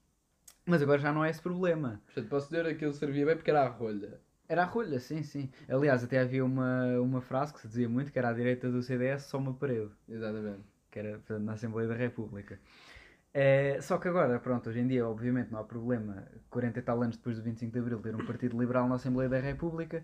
[0.67, 2.01] Mas agora já não é esse problema.
[2.05, 4.19] Portanto, posso dizer aquilo servia bem porque era a rolha.
[4.49, 5.49] Era a rolha, sim, sim.
[5.67, 8.81] Aliás, até havia uma, uma frase que se dizia muito que era à direita do
[8.81, 10.61] CDS só uma parede, Exatamente.
[10.91, 12.59] que era portanto, na Assembleia da República.
[13.33, 17.01] Eh, só que agora, pronto, hoje em dia, obviamente, não há problema, 40 e tal
[17.01, 20.03] anos depois do 25 de Abril, ter um partido liberal na Assembleia da República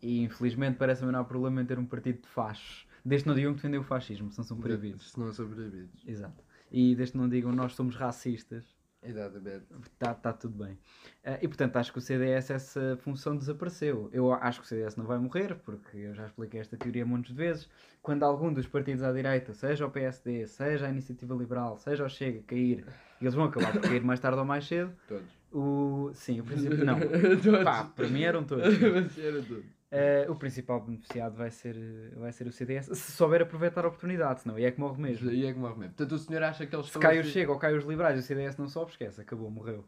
[0.00, 2.86] e infelizmente parece-me não há problema em ter um partido de fachos.
[3.04, 5.10] Desde que não digam que defendem o fascismo, senão são proibidos.
[5.10, 6.04] Se não são proibidos.
[6.06, 6.44] Exato.
[6.70, 8.76] E desde que não digam nós somos racistas,
[9.08, 9.64] Exatamente.
[9.82, 10.78] Está tá tudo bem.
[11.24, 14.10] Ah, e portanto acho que o CDS essa função desapareceu.
[14.12, 17.32] Eu acho que o CDS não vai morrer, porque eu já expliquei esta teoria muitas
[17.32, 17.68] vezes.
[18.02, 22.08] Quando algum dos partidos à direita, seja o PSD, seja a Iniciativa Liberal, seja o
[22.08, 22.84] Chega, cair,
[23.20, 25.26] e eles vão acabar por cair mais tarde ou mais cedo, Todos.
[25.52, 26.10] o.
[26.14, 26.78] Sim, o princípio.
[26.84, 26.98] Não.
[27.00, 27.64] todos.
[27.64, 28.66] Pá, para mim eram todos.
[28.78, 29.42] Mas era
[29.90, 31.76] Ah, o principal beneficiado vai ser,
[32.16, 35.30] vai ser o CDS, se souber aproveitar a oportunidade, senão aí é que morre mesmo.
[35.30, 35.94] Aí é que morre mesmo.
[35.94, 38.20] Portanto, o senhor acha que eles Se cai o Chega ou cai os liberais e
[38.20, 39.84] o CDS não sobe, esquece, acabou, morreu.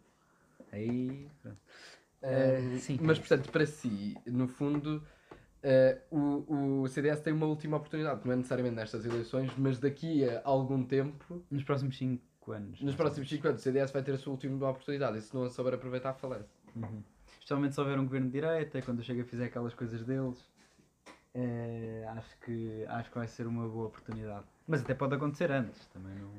[0.72, 1.28] Aí.
[1.42, 1.58] Pronto.
[2.22, 2.98] Eh, sim.
[3.02, 5.02] Mas, portanto, para si, no fundo,
[6.10, 10.40] o, o CDS tem uma última oportunidade, não é necessariamente nestas eleições, mas daqui a
[10.44, 12.80] algum tempo, Nos próximos 5 anos.
[12.80, 15.44] nos próximos 5 anos, o CDS vai ter a sua última oportunidade e se não
[15.44, 16.48] a souber aproveitar, falece.
[16.74, 17.02] Uhum.
[17.50, 20.48] Especialmente se houver um governo de direita, quando Chega fizer aquelas coisas deles.
[21.34, 24.46] eh, acho, que, acho que vai ser uma boa oportunidade.
[24.68, 26.30] Mas até pode acontecer antes, também não.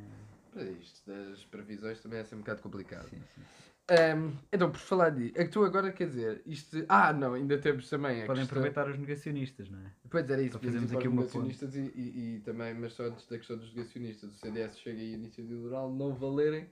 [0.53, 3.09] Para isto das previsões também é sempre um bocado complicado.
[3.09, 3.41] Sim, sim.
[3.89, 5.33] Ehm, então, por falar de.
[5.35, 6.85] É que tu agora quer dizer, isto.
[6.87, 8.23] Ah, não, ainda temos também.
[8.23, 9.91] A Podem questão- aproveitar os negacionistas, não é?
[10.09, 13.27] Pois era isso, podíamos ir aqui uma negacionistas e, e, e também, mas só antes
[13.27, 16.69] da questão dos negacionistas, o CDS chega e a iniciativa liberal não valerem,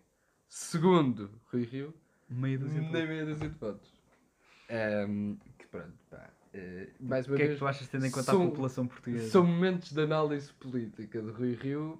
[0.47, 1.93] segundo Rui Rio,
[2.30, 3.98] meia dúzia de votos.
[4.69, 6.29] Ehm, que pronto, pá.
[6.53, 8.45] eh, mais O uma que é que vez, tu achas tendo em conta são- a
[8.49, 9.29] população portuguesa?
[9.29, 11.99] são momentos de análise política de Rui Rio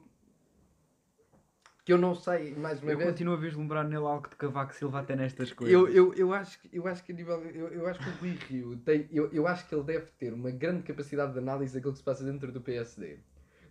[1.86, 3.10] que eu não sei, mais uma Eu vez.
[3.10, 5.74] continuo a vislumbrar nele algo de Cavaco Silva até nestas coisas.
[5.74, 7.42] Eu, eu, eu, acho, que- eu acho que a nível.
[7.46, 9.08] Eu, eu acho que o Rui Rio tem.
[9.12, 12.06] Eu, eu acho que ele deve ter uma grande capacidade de análise daquilo que se
[12.06, 13.18] passa dentro do PSD.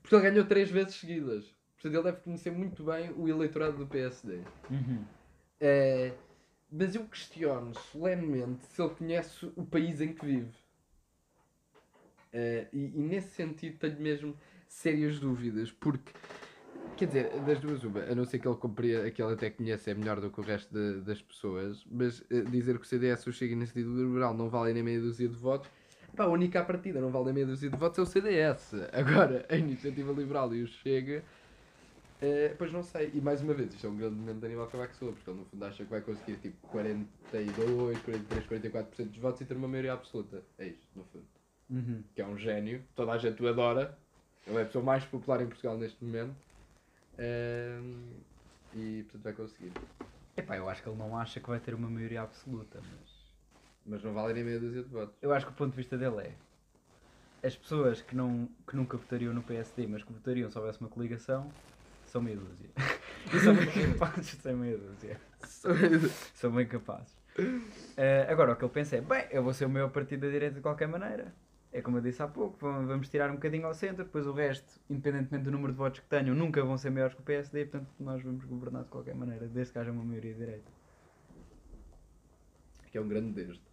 [0.02, 1.54] Porque ele ganhou três vezes seguidas.
[1.74, 4.40] Portanto, ele deve conhecer muito bem o eleitorado do PSD.
[4.68, 5.04] Uhum.
[5.60, 6.12] Eh,
[6.70, 10.52] mas eu questiono solenemente se ele conhece o país em que vive.
[12.32, 14.36] Eh, e, e nesse sentido tenho mesmo
[14.68, 16.12] sérias dúvidas, porque,
[16.96, 19.90] quer dizer, das duas uma, a não ser que ele compreenda, que ele até conhece
[19.90, 23.26] é melhor do que o resto de- das pessoas, mas eh, dizer que o CDS
[23.26, 25.70] ou Chega Iniciativa Liberal não valem nem meia dúzia de votos,
[26.14, 28.74] pá, a única partida não vale nem meia dúzia de votos é o CDS.
[28.92, 31.24] Agora, a Iniciativa Liberal e o Chega
[32.20, 34.66] eh, pois não sei, e mais uma vez, isto é um grande momento de Aníbal
[34.66, 39.18] Cavaco Silva, porque ele no fundo acha que vai conseguir tipo 42, 43, 44% dos
[39.18, 40.42] votos e ter uma maioria absoluta.
[40.58, 41.26] É isto, no fundo.
[41.70, 42.02] Uhum.
[42.14, 43.96] Que é um gênio, toda a gente o adora,
[44.46, 46.34] ele é a pessoa mais popular em Portugal neste momento.
[47.18, 48.20] Ehm,
[48.74, 49.72] e portanto vai conseguir.
[50.36, 53.18] Epá, eu acho que ele não acha que vai ter uma maioria absoluta, mas.
[53.84, 55.16] Mas não vale nem meia dúzia de votos.
[55.22, 56.34] Eu acho que o ponto de vista dele é
[57.42, 60.90] as pessoas que, não, que nunca votariam no PSD, mas que votariam se houvesse uma
[60.90, 61.50] coligação,
[62.08, 62.70] são meia dúzia.
[63.32, 65.20] e são bem capazes de ser meia dúzia.
[66.34, 67.16] São bem capazes.
[67.96, 70.32] Eh, agora, o que ele pensa é: bem, eu vou ser o maior partido da
[70.32, 71.32] direita de qualquer maneira.
[71.70, 74.32] É como eu disse há pouco, vamos vamos tirar um bocadinho ao centro, depois o
[74.32, 77.66] resto, independentemente do número de votos que tenham, nunca vão ser maiores que o PSD,
[77.66, 80.72] portanto nós vamos governar de qualquer maneira, desde que haja uma maioria de direita.
[82.90, 83.67] que é um grande desde.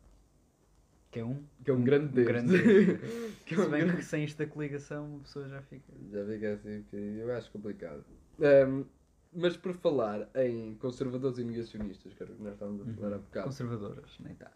[1.15, 2.27] Que é um, Que é um grande Deus.
[2.27, 3.35] grande Deus.
[3.45, 5.93] que é Se um bem grande- que sem esta coligação a pessoa já fica.
[6.11, 8.03] Já fica assim, porque eu acho complicado.
[8.37, 8.83] Ahm,
[9.31, 13.15] mas por falar em conservadores e negacionistas, que era o que nós estávamos a falar
[13.15, 14.51] há bocado, Conservadoras, nem tanto.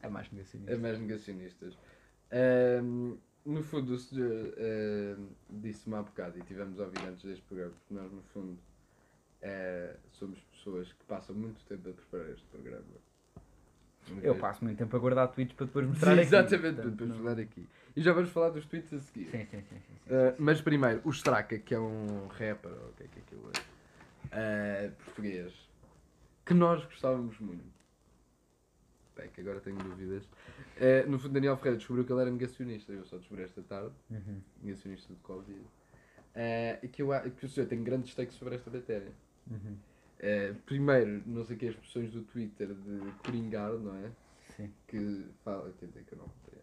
[0.00, 0.72] É mais negacionista.
[0.74, 1.78] é mais negacionistas.
[2.32, 7.44] Ahm, no fundo, o senhor ahm, disse-me há bocado, e tivemos a ouvir antes deste
[7.44, 8.58] programa, porque nós, no fundo,
[9.40, 12.84] eh, somos pessoas que passam muito tempo a preparar este programa.
[14.22, 16.26] Eu passo muito tempo a guardar tweets para depois mostrar Sim, aqui.
[16.26, 17.68] exatamente, para não- falar aqui.
[17.96, 19.30] E já vamos falar dos tweets a seguir.
[19.30, 19.62] Sim, sim, sim.
[19.62, 20.14] sim, sim.
[20.14, 23.50] Uh, mas primeiro, o Straka, que é um rapper, ou o que é que aquilo
[24.32, 25.52] é, uh, português,
[26.44, 27.72] que nós gostávamos muito.
[29.16, 30.24] Bem, que agora tenho dúvidas.
[30.24, 33.92] Uh, no fundo, Daniel Ferreira descobriu que ele era negacionista, eu só descobri esta tarde,
[34.10, 34.40] Uhum.
[34.62, 35.60] negacionista de Covid.
[36.82, 39.12] E que, eu, que o senhor tem grandes takes sobre esta matéria.
[39.50, 39.76] Uhum.
[40.22, 44.10] Uh, primeiro, não sei que, as expressões do Twitter de coringar, não é?
[44.56, 44.72] Sim.
[44.86, 46.62] Que fala, quer dizer que eu não compreendo.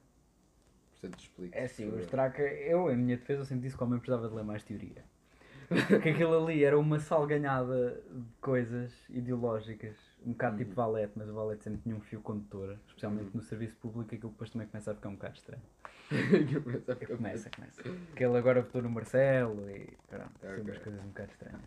[0.92, 1.58] Portanto, explico.
[1.58, 4.36] É assim, o Straka, eu, em minha defesa, sempre disse que o homem precisava de
[4.36, 5.04] ler mais teoria.
[5.88, 9.96] Porque aquilo ali era uma salganhada de coisas ideológicas,
[10.26, 13.76] um bocado tipo valete, mas o valete sempre tinha um fio condutor, especialmente no serviço
[13.76, 15.62] público, aquilo depois também começa a ficar um bocado estranho.
[16.64, 17.84] Começa Começa, começa.
[18.16, 20.50] Que ele agora votou no Marcelo e pronto, Ok.
[20.50, 21.62] assim, umas coisas um bocado estranhas.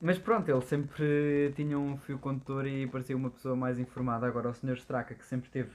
[0.00, 4.26] Mas pronto, ele sempre tinha um fio condutor e parecia uma pessoa mais informada.
[4.26, 4.76] Agora o Sr.
[4.76, 5.70] Straka, que sempre teve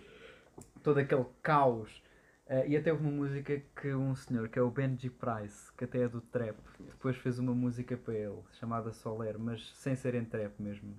[0.84, 2.02] todo aquele caos.
[2.48, 5.86] eh, e até houve uma música que um senhor, que é o Benji Price, que
[5.86, 6.58] até é do trap,
[6.92, 10.96] depois fez uma música para ele, chamada Soler, mas sem ser em trap mesmo.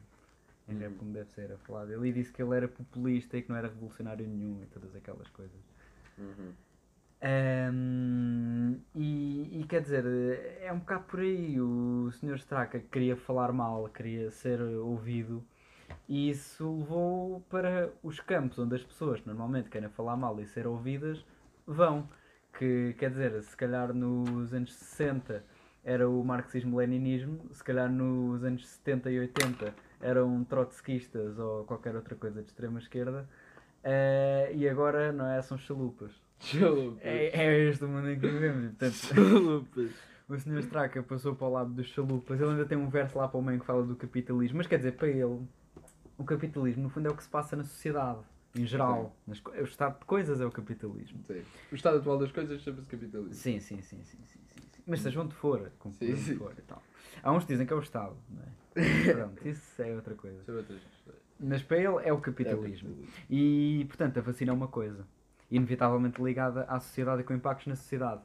[0.68, 0.98] Em rap Uhum.
[0.98, 2.08] como deve ser a falar dele.
[2.08, 5.28] E disse que ele era populista e que não era revolucionário nenhum e todas aquelas
[5.30, 5.60] coisas.
[6.18, 6.56] Uhum.
[7.26, 10.04] Ahm, e, e quer dizer,
[10.60, 11.58] é um bocado por aí.
[11.58, 12.36] O Sr.
[12.36, 15.42] Straka queria falar mal, queria ser ouvido,
[16.08, 20.66] e isso levou para os campos onde as pessoas normalmente querem falar mal e ser
[20.66, 21.24] ouvidas
[21.66, 22.08] vão.
[22.58, 25.42] Que quer dizer, se calhar nos anos 60
[25.82, 32.14] era o marxismo-leninismo, se calhar nos anos 70 e 80 eram trotskistas ou qualquer outra
[32.16, 33.28] coisa de extrema esquerda,
[33.82, 36.23] eh, e agora não é, são chalupas.
[36.44, 37.04] Chalupas.
[37.04, 38.64] É, é este o mundo em que vivemos.
[38.70, 39.90] Portanto, Chalupas.
[40.28, 40.58] o Sr.
[40.60, 42.40] Straka passou para o lado dos chalupas.
[42.40, 44.58] Ele ainda tem um verso lá para o meio que fala do capitalismo.
[44.58, 45.40] Mas quer dizer, para ele,
[46.18, 48.20] o capitalismo no fundo é o que se passa na sociedade.
[48.56, 49.16] Em geral.
[49.26, 51.20] Nas o estado de coisas é o capitalismo.
[51.26, 51.42] Sim.
[51.72, 53.34] O estado atual das coisas chama-se capitalismo.
[53.34, 54.82] Sim, sim, sim, sim, sim, sim, sim.
[54.86, 56.36] Mas seja onde for, como Sim, sim.
[56.36, 56.82] for e tal.
[57.22, 58.54] Há uns que dizem que é o Estado, não é?
[59.12, 60.44] Pronto, isso é outra coisa.
[60.44, 61.16] Chama outras questões.
[61.40, 62.94] Mas para ele é o É o capitalismo.
[63.28, 65.06] E, portanto, a vacina é uma coisa,
[65.50, 68.22] inevitavelmente ligada à sociedade e com impactos na sociedade.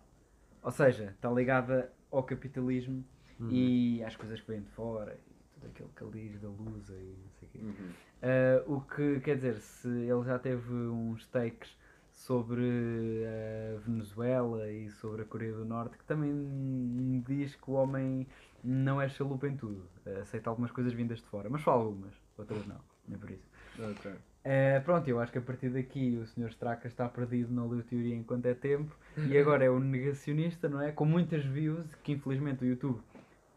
[0.63, 3.03] Ou seja, está ligada ao capitalismo
[3.39, 3.47] Uhum.
[3.51, 5.17] e às coisas que vêm de fora,
[5.57, 7.59] e todo aquele caliz da lusa e não sei o quê.
[7.59, 7.89] Uhum.
[8.21, 11.77] Ah, o que quer dizer, se ele já teve uns takes
[12.11, 18.27] sobre a Venezuela e sobre a Coreia do Norte, que também diz que o homem
[18.61, 19.87] não é chalupa em tudo.
[20.21, 23.47] Aceita algumas coisas vindas de fora, mas só algumas, outras não, nem por isso.
[23.79, 24.11] Ok.
[24.43, 26.47] É, pronto, eu acho que a partir daqui o Sr.
[26.49, 30.81] Straka está perdido, não leu teoria enquanto é tempo e agora é um negacionista, não
[30.81, 30.91] é?
[30.91, 33.01] Com muitas views, que infelizmente o YouTube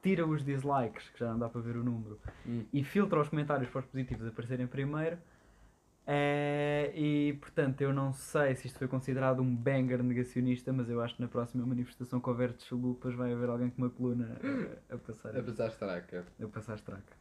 [0.02, 2.64] tira os dislikes, que já não dá para ver o número, Hum.
[2.72, 5.16] e filtra os comentários para os positivos aparecerem primeiro.
[6.04, 11.00] É, e portanto, eu não sei se isto foi considerado um banger negacionista, mas eu
[11.00, 14.36] acho que na próxima manifestação que houver de chalupas vai haver alguém com uma coluna
[14.90, 16.26] a, a passar, A pesar estraca.
[16.42, 17.12] a passar estraca.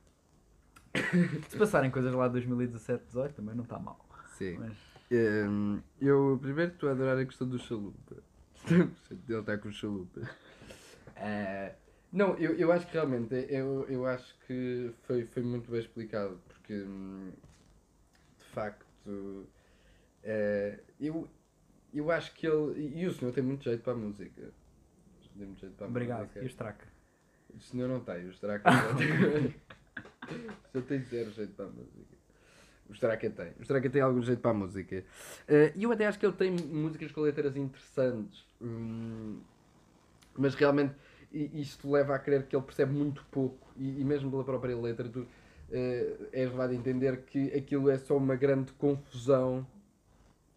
[1.50, 4.06] Se passarem coisas lá de 2017, 18 também não está mal.
[4.38, 4.58] Sim.
[4.60, 8.16] Mas Hum, eu primeiro estou a adorar a questão do chalupa.
[8.72, 10.26] Ele está com chalupas.
[11.18, 11.74] Ah,
[12.14, 16.40] não, eu, eu acho que realmente, eu, eu acho que foi, foi muito bem explicado,
[16.48, 17.32] porque hum,
[18.38, 19.46] de facto
[20.24, 21.28] eh, eu,
[21.94, 22.94] eu acho que ele.
[22.96, 24.50] E o senhor tem muito jeito para a música.
[25.38, 26.22] Tem muito jeito para a obrigado.
[26.22, 26.40] música.
[26.40, 26.88] E o Straka?
[27.54, 29.56] O senhor não tem, o Straka já tem.
[30.32, 32.16] O senhor tem zero jeito para a música.
[32.90, 33.52] O Straka tem.
[33.60, 35.04] O Straka tem algum jeito para a música.
[35.48, 38.46] Eh, E eu até acho que ele tem músicas com letras interessantes.
[38.62, 39.40] Hum,
[40.36, 40.94] mas realmente
[41.34, 43.66] isto leva a crer que ele percebe muito pouco.
[43.78, 45.26] E, e mesmo pela própria letra, tu
[45.72, 49.66] eh, és levado a entender que aquilo é só uma grande confusão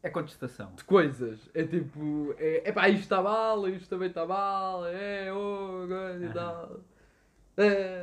[0.02, 0.74] É contestação.
[0.74, 1.48] de coisas.
[1.54, 5.86] É tipo, é, epá, isto está mal, isto também está mal, é, oh,
[6.20, 6.80] e tal.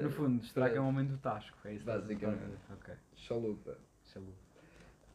[0.02, 1.58] No fundo, Straka é um homem do Tasco.
[1.66, 2.58] É isso Basicamente.
[2.72, 2.94] Ok.
[3.16, 3.78] Chalupa.
[4.14, 4.34] Chalupa.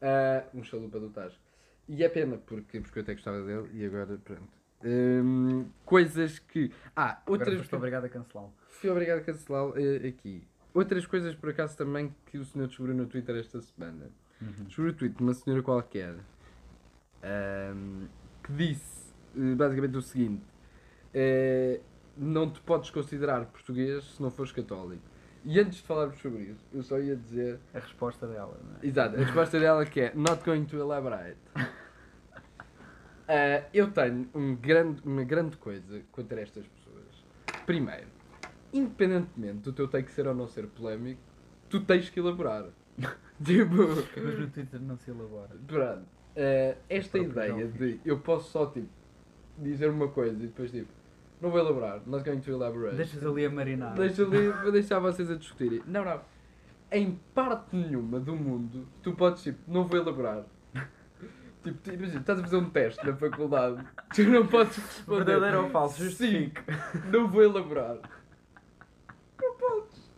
[0.01, 1.39] Ah, um chalupa do Tasco.
[1.87, 4.57] E é pena, porque, porque eu até gostava dele e agora, pronto.
[4.83, 6.71] Hum, coisas que.
[6.95, 7.57] Ah, Agora outras.
[7.59, 8.53] foste obrigado a cancelá-lo.
[8.69, 10.47] Fui obrigado a cancelá-lo eh, aqui.
[10.73, 14.11] Outras coisas, por acaso, também que o senhor descobriu no Twitter esta semana.
[14.39, 14.65] Uhum.
[14.65, 16.15] Descobriu o tweet de uma senhora qualquer
[17.23, 18.05] ahm,
[18.43, 20.43] que disse eh, basicamente o seguinte:
[21.13, 21.81] eh,
[22.17, 25.03] não te podes considerar português se não fores católico.
[25.45, 27.59] E antes de falarmos sobre isso, eu só ia dizer.
[27.73, 28.85] A resposta dela, não é?
[28.85, 31.37] Exato, a resposta dela que é not going to elaborate.
[33.29, 37.25] Ah, eu tenho um grande, uma grande coisa contra estas pessoas.
[37.65, 38.07] Primeiro,
[38.71, 41.19] independentemente do teu take ser ou não ser polémico,
[41.69, 42.67] tu tens que elaborar.
[43.43, 43.75] tipo,
[44.23, 45.57] Mas no Twitter não se elabora.
[45.67, 46.05] pronto,
[46.37, 48.87] ah, esta ideia de eu posso só tipo
[49.57, 50.91] dizer uma coisa e depois tipo
[51.41, 52.95] não vou elaborar, not going to elaborate.
[52.95, 53.93] Deixas ali a marinar.
[53.93, 55.81] Deixa ali, vou deixar vocês a discutirem.
[55.85, 56.19] Não, não.
[56.91, 60.43] Em parte nenhuma do mundo, tu podes, tipo, não vou elaborar.
[61.63, 63.83] Tipo, imagina, estás a fazer um teste na faculdade,
[64.15, 65.25] tu não podes responder.
[65.25, 65.97] Verdadeiro ou falso?
[65.97, 66.61] Sim, Justifique.
[67.11, 67.97] não vou elaborar.
[69.41, 70.09] Não podes.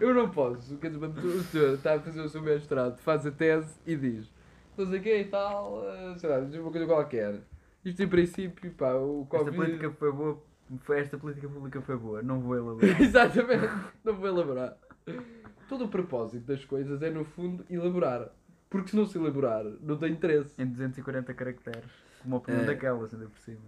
[0.00, 0.76] Eu não posso.
[0.76, 4.30] Quer dizer, o senhor está a fazer o seu mestrado, faz a tese e diz:
[4.76, 7.40] não sei o que e tal, eh, sei lá, diz uma coisa qualquer.
[7.84, 9.56] Isto em princípio, pá, o Esta Covid.
[9.56, 10.42] política foi boa.
[10.90, 12.22] Esta política pública foi boa.
[12.22, 13.00] Não vou elaborar.
[13.02, 13.68] Exatamente,
[14.04, 14.76] não vou elaborar.
[15.68, 18.30] Todo o propósito das coisas é, no fundo, elaborar.
[18.70, 20.60] Porque se não se elaborar, não tem interesse.
[20.60, 21.90] em 240 caracteres.
[22.24, 22.66] Uma opinião É.
[22.66, 23.60] daquelas, ainda por cima.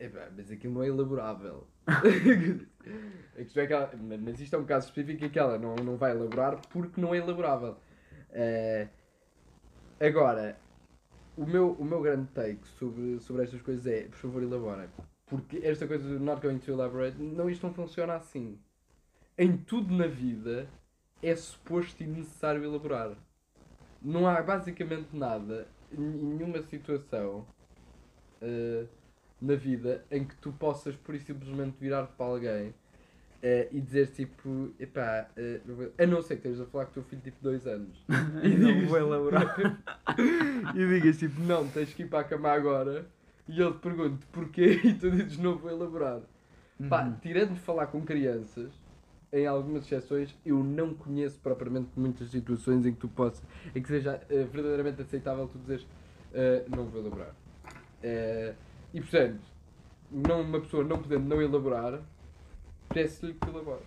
[0.00, 1.66] Epá, mas aquilo não é elaborável.
[1.86, 3.90] a questão é que ela,
[4.20, 7.14] mas isto é um caso específico em que ela não, não vai elaborar porque não
[7.14, 7.76] é elaborável.
[8.30, 8.88] Eh,
[10.00, 10.56] agora,
[11.36, 14.88] o meu, o meu grande take sobre, sobre estas coisas é, por favor, elaborem.
[15.28, 18.58] Porque esta coisa do not going to elaborate, não, isto não funciona assim.
[19.36, 20.66] Em tudo na vida
[21.22, 23.12] é suposto e necessário elaborar.
[24.00, 27.46] Não há basicamente nada, nenhuma situação
[28.40, 28.84] eh,
[29.40, 32.74] na vida em que tu possas por e simplesmente virar-te para alguém
[33.42, 35.28] eh, e dizer tipo, epá,
[35.66, 38.04] vou- a não ser que estejas a falar com o teu filho tipo 2 anos
[38.42, 39.56] E não digas- vou elaborar.
[40.74, 43.06] e digas tipo, não, tens que ir para a cama agora
[43.48, 46.20] e ele te pergunta porquê e tu dizes não vou elaborar.
[46.88, 47.16] Pá, Uhum.
[47.20, 48.70] tirando de falar com crianças,
[49.32, 53.42] em algumas exceções, eu não conheço propriamente muitas situações em que tu possas,
[53.74, 55.86] em que seja eh, verdadeiramente aceitável tu dizeres
[56.32, 57.34] eh, não vou elaborar.
[58.02, 58.54] Eh,
[58.94, 59.40] e portanto,
[60.10, 62.00] não, uma pessoa não podendo não elaborar,
[62.88, 63.82] peço-lhe que elabore.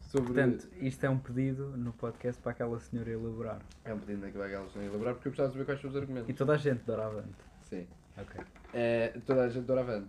[0.00, 0.32] Sobre...
[0.32, 3.60] Portanto, isto é um pedido no podcast para aquela senhora elaborar.
[3.84, 5.96] é um pedido que elas não elaborar porque eu gostava de saber quais são os
[5.96, 6.28] argumentos.
[6.28, 7.28] E toda a gente dará avante.
[7.62, 7.86] Sim.
[8.20, 8.44] Ok.
[8.74, 10.08] Eh, toda a gente doravante.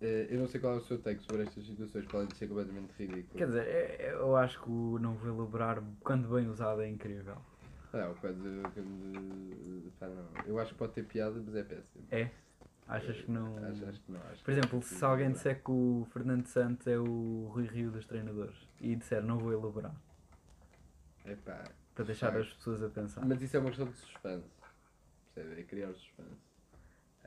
[0.00, 2.92] Eh, eu não sei qual é o seu take sobre estas situações, podem ser completamente
[2.98, 3.36] ridículas.
[3.36, 7.36] Quer dizer, é- eu acho que o não vou elaborar, quando bem usado, é incrível.
[7.92, 10.28] Não, quando, quando, pá, não.
[10.46, 12.04] Eu acho que pode ter piada, mas é péssimo.
[12.10, 12.30] É?
[12.86, 13.56] Achas que não.
[13.66, 14.20] Acho, acho que não.
[14.30, 18.06] Acho Por exemplo, se alguém disser que o Fernando Santos é o Rui Rio dos
[18.06, 19.94] treinadores e disser não vou elaborar,
[21.26, 23.24] Epá, para deixar as pessoas a pensar.
[23.26, 24.46] mas isso é uma questão de suspense.
[25.34, 25.60] Percebe?
[25.60, 26.47] É criar o suspense.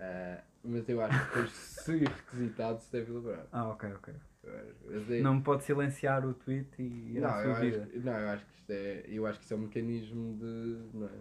[0.04, 3.46] Ah, mas eu acho que depois, se requisitado, se deve elaborar.
[3.52, 4.14] Ah, ok, ok.
[4.44, 7.84] É- Não me pode silenciar o tweet e não, eu sua vida.
[7.84, 9.04] acho, não, eu acho que isto é.
[9.08, 10.98] Eu acho que isso é um mecanismo de.
[10.98, 11.12] Não é?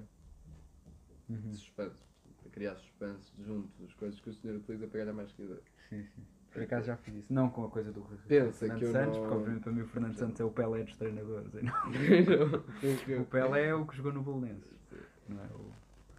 [1.29, 1.51] Uhum.
[1.51, 2.03] De suspense.
[2.43, 5.63] Para criar suspense junto das coisas que o senhor utiliza para ganhar mais seguidores.
[5.91, 6.23] Sim, sim.
[6.51, 7.33] Por acaso já fiz isso.
[7.33, 8.01] Não com a coisa do.
[8.27, 10.51] Pensa Fernando que eu Santos, não- porque obviamente para mim o Fernando Santos é o
[10.51, 11.53] Pelé dos treinadores.
[11.53, 11.63] não-
[13.13, 14.81] Não, O Pelé é o que jogou no Bolonenses.
[15.29, 15.73] Não é o...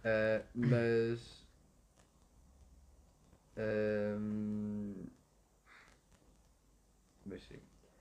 [0.04, 1.41] Ah, mas.
[3.62, 4.94] Ahm,
[7.24, 7.58] mas sim.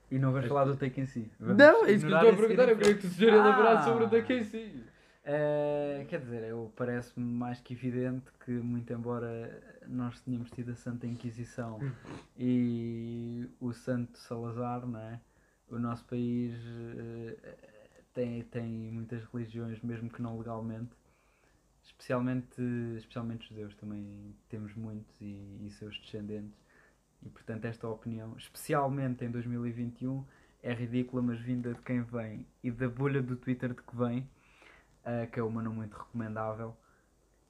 [0.09, 1.31] E não vais falar do take em si.
[1.39, 2.69] Vamos não, é isso que eu estou a perguntar.
[2.69, 3.91] Eu queria que o senhor elaborasse Ah.
[3.91, 4.83] sobre o take em si.
[5.23, 10.75] Eh, quer dizer, eu parece-me mais que evidente que, muito embora nós tenhamos tido a
[10.75, 11.79] Santa Inquisição
[12.37, 15.19] e o Santo Salazar, não é?
[15.69, 17.55] o nosso país eh,
[18.13, 20.89] tem, tem muitas religiões, mesmo que não legalmente,
[21.91, 22.61] especialmente,
[22.97, 26.59] especialmente judeus também temos muitos e, e seus descendentes.
[27.23, 30.25] E portanto, esta opinião, especialmente em 2021,
[30.63, 34.27] é ridícula, mas vinda de quem vem e da bolha do Twitter de que vem
[35.05, 36.75] uh, que é uma não muito recomendável.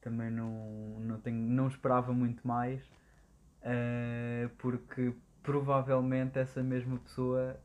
[0.02, 2.82] Também não, não, tenho, não esperava muito mais,
[3.62, 7.60] uh, porque provavelmente essa mesma pessoa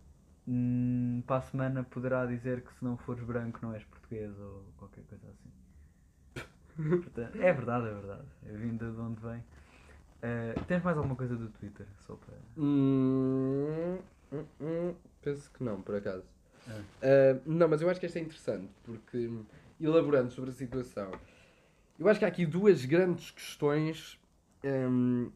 [0.47, 4.65] hum, para a semana poderá dizer que se não fores branco não és português ou
[4.77, 5.56] qualquer coisa assim.
[6.77, 8.27] Portanto, é verdade, é verdade.
[8.47, 9.39] É vinda de onde vem.
[9.39, 11.87] Uh, tens mais alguma coisa do Twitter?
[12.01, 12.35] Só para.
[12.57, 13.99] Hum,
[14.33, 16.25] hum, hum, penso que não, por acaso.
[16.69, 16.81] Ah.
[17.03, 19.31] Ah, não, mas eu acho que esta é interessante, porque
[19.81, 21.11] elaborando sobre a situação,
[21.99, 24.19] eu acho que há aqui duas grandes questões
[24.65, 25.31] hum,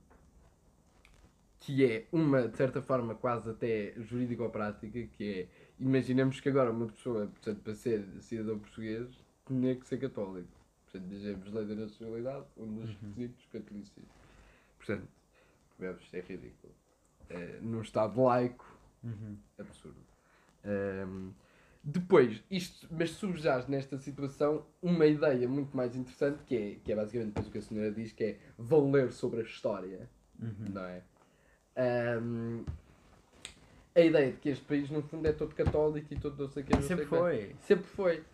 [1.60, 6.86] que é uma, de certa forma, quase até jurídico-prática, que é, imaginemos que agora uma
[6.86, 9.08] pessoa, portanto, para ser cidadão português,
[9.46, 10.48] tinha que ser católico,
[10.90, 12.96] Portanto, dizemos lei da nacionalidade, um dos Uhum.
[13.02, 14.08] requisitos, catolicismo.
[14.78, 15.08] Portanto,
[15.78, 16.74] vemos, isto é ridículo.
[17.28, 18.66] Eh, num Estado laico,
[19.04, 19.38] Uhum.
[19.58, 20.00] absurdo.
[20.64, 21.30] Ahm,
[21.82, 26.96] depois, isto, mas subjaz nesta situação uma ideia muito mais interessante que é, que é
[26.96, 30.10] basicamente depois o que a senhora diz, que é vão ler sobre a história,
[30.40, 30.66] Uhum.
[30.70, 31.02] não é?
[31.76, 32.64] Ahm,
[33.94, 36.62] a ideia de que este país no fundo é todo católico e todo não sei
[36.62, 37.10] o que, sei Sempre que.
[37.10, 37.56] foi.
[37.60, 38.24] Sempre foi.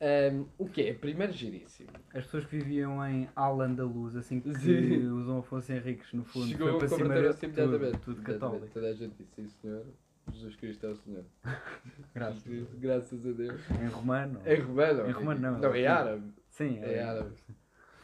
[0.00, 0.94] Ahm, o que é?
[0.94, 1.90] Primeiro giríssimo.
[2.14, 5.08] As pessoas que viviam em Al-Andalus, assim que Sim.
[5.08, 7.98] o Dom Afonso Henriques, no fundo, Chegou foi a para cima de imediatamente.
[7.98, 8.66] tudo, tudo católico.
[8.72, 9.84] Toda a gente disse, sim senhor,
[10.32, 11.24] Jesus Cristo é o Senhor.
[12.14, 12.42] Graças.
[12.74, 13.60] Graças a Deus.
[13.70, 14.40] Em romano.
[14.44, 15.08] É romano.
[15.08, 16.32] Em romano não, Não, é é árabe.
[16.50, 17.34] Sim, É árabe.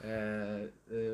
[0.03, 1.14] Eh, eh,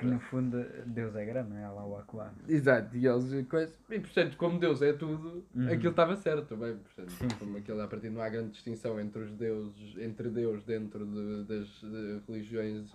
[0.00, 1.64] Que no fundo Deus é grande, não é?
[1.64, 2.32] Allahu Akbar.
[2.48, 5.68] Exato, e eles coisa, e portanto, como Deus é tudo, Uhum.
[5.68, 6.76] aquilo estava certo também.
[6.78, 10.64] Portanto, Sim, como aquilo a partir não há grande distinção entre os deuses, entre Deus
[10.64, 12.90] dentro de- das de religiões.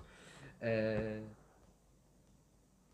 [0.61, 1.21] eh,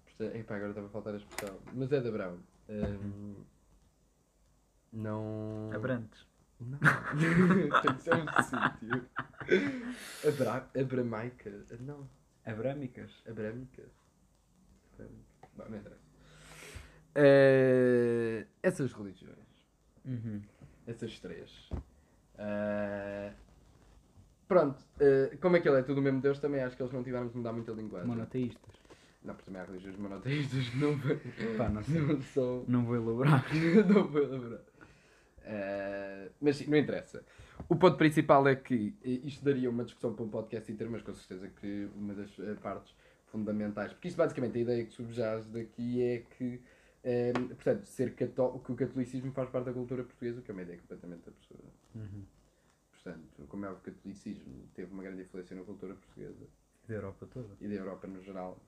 [0.05, 1.57] portanto, epá, agora estava a faltar a expressão.
[1.73, 2.37] Mas é de Abraão.
[2.69, 3.35] Ehm,
[4.91, 5.69] não.
[5.73, 6.27] Abrantes.
[6.59, 6.77] Não.
[8.11, 9.05] Um sítio.
[10.27, 10.67] Abra...
[10.79, 11.51] Abramaica.
[11.79, 12.07] Não.
[12.45, 13.11] Abrâmicas.
[13.27, 13.83] Abrâmica.
[15.63, 16.01] Bom, não interessa.
[17.15, 19.37] Eh, essas religiões.
[20.05, 20.41] Uhum.
[20.87, 21.69] Essas três.
[22.37, 23.33] Eh,
[24.47, 24.79] pronto.
[24.99, 27.37] eh, como aquilo é tudo o mesmo Deus, também acho que eles não tiveram que
[27.37, 28.07] mudar muita linguagem.
[28.07, 28.75] Monoteístas.
[29.23, 30.97] Não, porque também há religiões monoteístas que não,
[31.57, 32.01] Pá, não sei.
[32.01, 32.65] não são.
[32.67, 33.45] Não vou elaborar.
[33.87, 34.61] não vou lembrar.
[35.43, 37.23] Eh, mas sim, não interessa.
[37.69, 41.13] O ponto principal é que isto daria uma discussão para um podcast inteiro, mas com
[41.13, 42.95] certeza que uma das partes
[43.31, 46.61] fundamentais, porque isto basicamente a ideia que subjaz daqui é que,
[47.03, 50.53] eh, portanto, ser cató que o catolicismo faz parte da cultura portuguesa, o que é
[50.53, 51.69] uma ideia completamente absurda.
[51.95, 52.25] Uhum.
[52.91, 56.45] Portanto, como é o catolicismo teve uma grande influência na cultura portuguesa
[56.87, 57.55] Da Europa toda.
[57.59, 58.59] e da Europa no geral.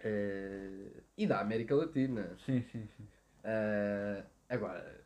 [0.00, 2.36] Eh, e da América Latina.
[2.44, 3.06] Sim, sim, sim.
[3.44, 5.00] Ah, agora,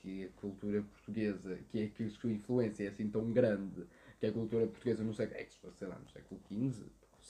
[0.00, 3.86] que a cultura portuguesa, que é que a sua influência é assim tão grande,
[4.18, 6.84] que a cultura portuguesa no século, é que se fosse, sei lá, no século XV,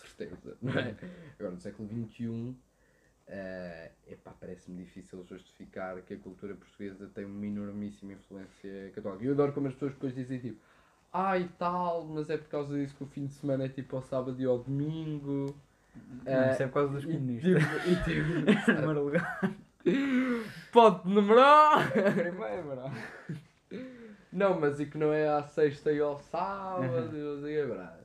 [0.07, 0.95] certeza, não é?
[1.39, 2.55] Agora, no século XXI,
[3.29, 9.25] ah, epá, parece-me difícil justificar que a cultura portuguesa tem uma enormíssima influência católica.
[9.25, 10.61] E eu adoro como as pessoas depois dizem tipo,
[11.13, 14.03] ai tal, mas é por causa disso que o fim de semana é tipo ao
[14.03, 15.55] sábado e ao domingo.
[16.25, 17.63] Não, Ah, isso é por causa dos e comunistas.
[17.63, 19.41] tipo- e tipo- Primeiro lugar.
[20.73, 21.91] Pode numerar!
[21.93, 22.91] Primeiro,
[24.33, 26.83] Não, mas e que não é à sexta e ao sábado,
[27.15, 27.35] Uhum.
[27.37, 27.99] não sei brá.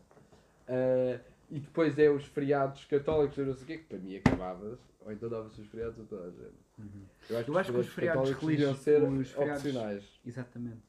[0.67, 1.19] Ah,
[1.49, 4.77] e depois é os feriados católicos, eu não sei o quê, que para mim acabava
[5.01, 6.57] ou então dava-se os feriados a toda a gente.
[6.77, 7.05] Uhum.
[7.29, 10.19] Eu acho, Eu acho que os feriados religiosos- ser os feriados- opcionais.
[10.25, 10.81] Exatamente.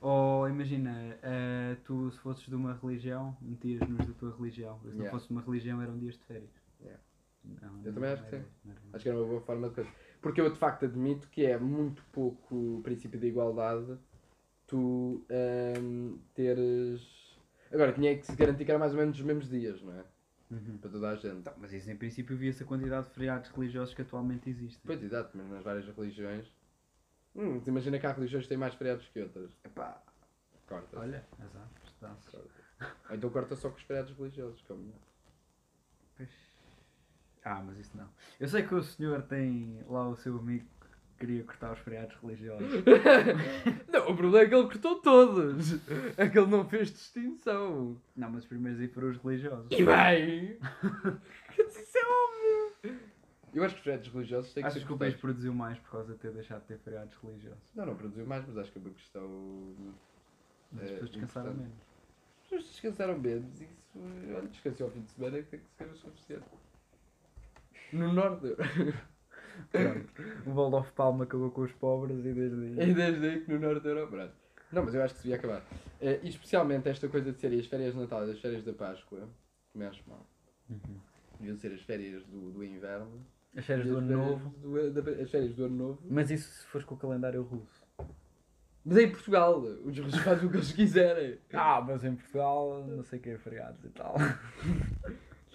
[0.00, 4.78] Ou imagina, eh, tu se fosses de uma religião, metias nos da tua religião.
[4.80, 5.10] Se não Yeah.
[5.10, 6.50] fosse de uma religião, eram dias de férias.
[6.80, 7.02] Yeah.
[7.44, 8.44] Não, Eu não também acho que sim.
[8.64, 9.90] não Acho que era uma boa forma de coisa.
[10.20, 13.96] Porque eu de facto admito que é muito pouco o princípio de igualdade
[14.66, 17.25] tu ahm, teres.
[17.72, 20.04] Agora, tinha que se garantir que era mais ou menos os mesmos dias, não é?
[20.50, 20.78] Uhum.
[20.78, 21.36] Para toda a gente.
[21.38, 24.80] Então, mas isso em princípio via-se a quantidade de feriados religiosos que atualmente existem.
[24.84, 26.46] Pois, exato, mas nas várias religiões.
[27.34, 29.50] Hum, imagina que há religiões que têm mais feriados que outras.
[29.64, 30.00] Epá,
[30.66, 30.98] Corta.
[30.98, 32.30] olha, azar, está-se.
[32.30, 32.66] Corta.
[33.10, 34.98] Então corta só com os feriados religiosos, que é o melhor.
[36.16, 36.30] Pois.
[37.44, 38.08] Ah, mas isso não.
[38.40, 40.66] Eu sei que o senhor tem lá o seu amigo
[41.18, 42.68] queria cortar os feriados religiosos.
[43.88, 45.72] não, o problema é que ele cortou todos.
[46.16, 48.00] É que ele não fez distinção.
[48.14, 49.66] não, mas os primeiros aí foram os religiosos.
[49.70, 50.58] E bem!
[51.58, 53.00] Isso é óbvio!
[53.54, 55.78] Eu acho que os feriados religiosos têm que Achas ser que o país produziu mais
[55.78, 57.74] por causa de ter deixado de ter feriados religiosos?
[57.74, 59.74] Não, não produziu mais, mas acho que é uma questão.
[60.72, 61.70] Mas as pessoas descansaram importante.
[61.70, 61.86] menos.
[62.36, 64.34] As pessoas descansaram menos e isso.
[64.36, 66.44] Olha, descansei ao fim de semana que tem que ser o suficiente.
[67.92, 68.46] No norte.
[69.70, 70.22] Pronto.
[70.46, 72.94] O Waldorf Palma acabou com os pobres e desde E aí.
[72.94, 74.32] desde aí que no norte da Europa.
[74.72, 75.62] Não, mas eu acho que se devia acabar.
[76.00, 78.72] Eh, e especialmente esta coisa de serem as férias de Natal e as férias da
[78.72, 79.28] Páscoa,
[79.72, 80.26] que me acho mal.
[80.68, 80.98] Uhum.
[81.38, 83.24] Deviam ser as férias do, do inverno.
[83.56, 84.48] As férias e do ano novo.
[84.58, 85.98] do- da- as férias do ano novo.
[86.10, 87.84] Mas isso se fores com o calendário russo.
[88.84, 89.60] Mas é em Portugal.
[89.60, 91.38] Os russos fazem o que eles quiserem.
[91.52, 94.14] Ah, mas em Portugal não sei o que é feriados e tal.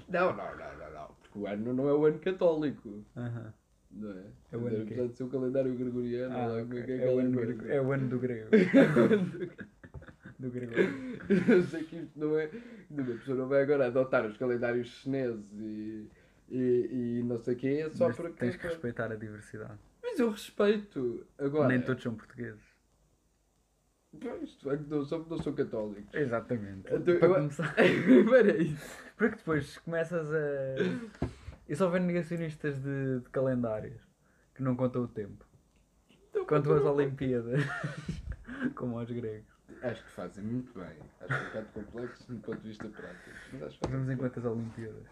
[0.10, 1.08] Não, não, não, não, não.
[1.22, 3.04] Porque o ano não é o ano católico.
[3.16, 3.54] Aham.
[3.94, 4.24] Não é?
[4.52, 4.84] É o ano?
[4.84, 6.64] Apesar de ser o calendário gregoriano, Ah, lá, ok.
[6.66, 7.66] como é que é é, o ano grego.
[7.68, 8.50] é o ano do grego.
[10.40, 10.74] do grego.
[11.50, 12.46] Eu sei que isto não é.
[12.46, 16.08] A pessoa não vai agora adotar os calendários chineses e,
[16.50, 18.40] e, e não sei o quê, só Mas porque.
[18.40, 19.78] tens que respeitar a diversidade.
[20.02, 21.26] Mas eu respeito.
[21.38, 21.68] Agora.
[21.68, 22.62] Nem todos são portugueses.
[24.20, 26.08] Pois, tu é que não, só porque não sou católico.
[26.14, 26.94] Exatamente.
[26.94, 27.76] Então, Para eu- começar.
[27.80, 28.98] Era isso.
[29.16, 31.28] Porque depois começas a.
[31.68, 34.02] Eu só vejo negacionistas de, de calendários
[34.54, 35.46] que não contam o tempo.
[36.30, 37.64] Então, Contam as Olimpíadas.
[38.76, 39.52] Como aos gregos.
[39.82, 40.98] Acho que fazem muito bem.
[41.22, 43.30] Acho que é um bocado complexo do ponto de vista prático.
[43.54, 45.08] Mas acho que fazem Vamos em quantas Olimpíadas?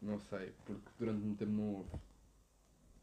[0.00, 1.90] Não sei, porque durante muito tempo não houve.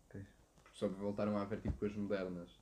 [0.10, 0.26] Pois.
[0.64, 2.60] Porque só voltaram a haver tipo coisas modernas.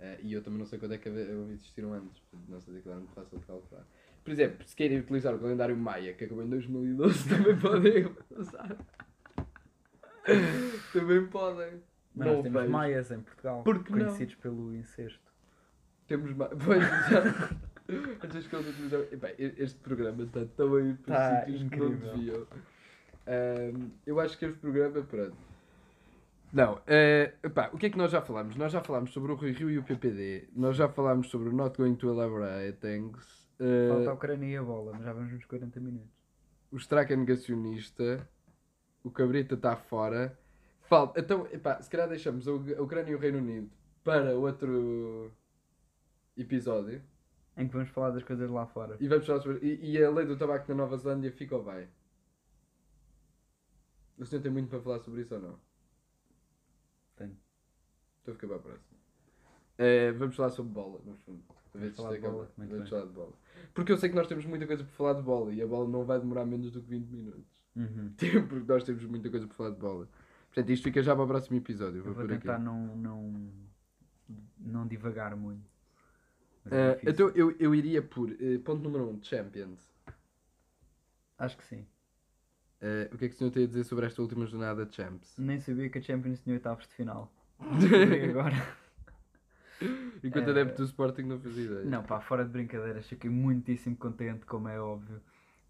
[0.00, 2.78] Eh, e eu também não sei quando é que existiram antes, portanto não sei se
[2.80, 3.84] aquilo é muito fácil de calcular.
[4.22, 8.76] Por exemplo, se querem utilizar o calendário Maia, que acabou em 2012, também podem usar.
[10.92, 11.82] também podem.
[12.14, 12.72] Mas nós temos vejo.
[12.72, 13.62] maias em Portugal.
[13.62, 13.98] Por que não?
[13.98, 15.32] conhecidos pelo incesto.
[16.06, 16.52] Temos mais.
[16.64, 17.22] Pois, já.
[18.22, 19.04] Antes que eles utilizam.
[19.18, 22.12] Bem, este programa está tão a ir para Tá sítios que não incrível.
[22.16, 22.46] deviam.
[23.26, 25.36] Ahm, eu acho que este programa, pronto.
[26.52, 28.56] Não, eh, epá, o que é que nós já falámos?
[28.56, 30.48] Nós já falámos sobre o Rui Rio e o PPD.
[30.56, 33.46] Nós já falámos sobre o Not Going to Elaborate Things.
[33.60, 36.08] eh, Falta a Ucrânia e a bola, mas já vamos nos 40 minutos.
[36.72, 38.26] o Strack é negacionista.
[39.08, 40.38] O Cabrita está fora.
[40.82, 41.18] Falta.
[41.18, 43.70] Então, epá, se calhar deixamos a a Ucrânia e o Reino Unido
[44.04, 45.32] para outro
[46.36, 47.02] episódio.
[47.56, 48.98] Em que vamos falar das coisas lá fora.
[49.00, 49.66] E vamos falar sobre.
[49.66, 51.88] E, e a lei do tabaco na Nova Zelândia fica ou vai?
[54.18, 55.58] O senhor tem muito para falar sobre isso ou não?
[57.16, 57.36] Tenho.
[58.20, 58.98] Então fica para a próxima.
[59.78, 61.42] Eh, vamos falar sobre bola, no fundo.
[61.48, 63.32] A Vamos falar de bola, Vamos falar de bola.
[63.72, 65.88] Porque eu sei que nós temos muita coisa para falar de bola e a bola
[65.88, 67.57] não vai demorar menos do que 20 minutos.
[67.78, 68.12] Uhum.
[68.48, 70.08] Porque nós temos muita coisa para falar de bola.
[70.48, 71.98] Portanto, isto fica já para o próximo episódio.
[71.98, 72.42] Eu Vou vou por aqui.
[72.42, 73.52] tentar não, não,
[74.58, 75.70] não divagar muito.
[76.70, 77.10] É difícil.
[77.12, 79.90] então eu, eu iria por eh, ponto número 1, um, Champions.
[81.38, 81.86] Acho que sim.
[82.80, 84.94] Eh, o que é que o senhor tem a dizer sobre esta última jornada de
[84.96, 85.36] Champs?
[85.38, 87.32] Nem sabia que a Champions tinha oitavos de final.
[88.30, 88.56] Agora.
[90.24, 91.84] Enquanto Eh, adepto do Sporting não fazia ideia.
[91.84, 95.20] Não, pá, fora de brincadeiras, fiquei muitíssimo contente, como é óbvio,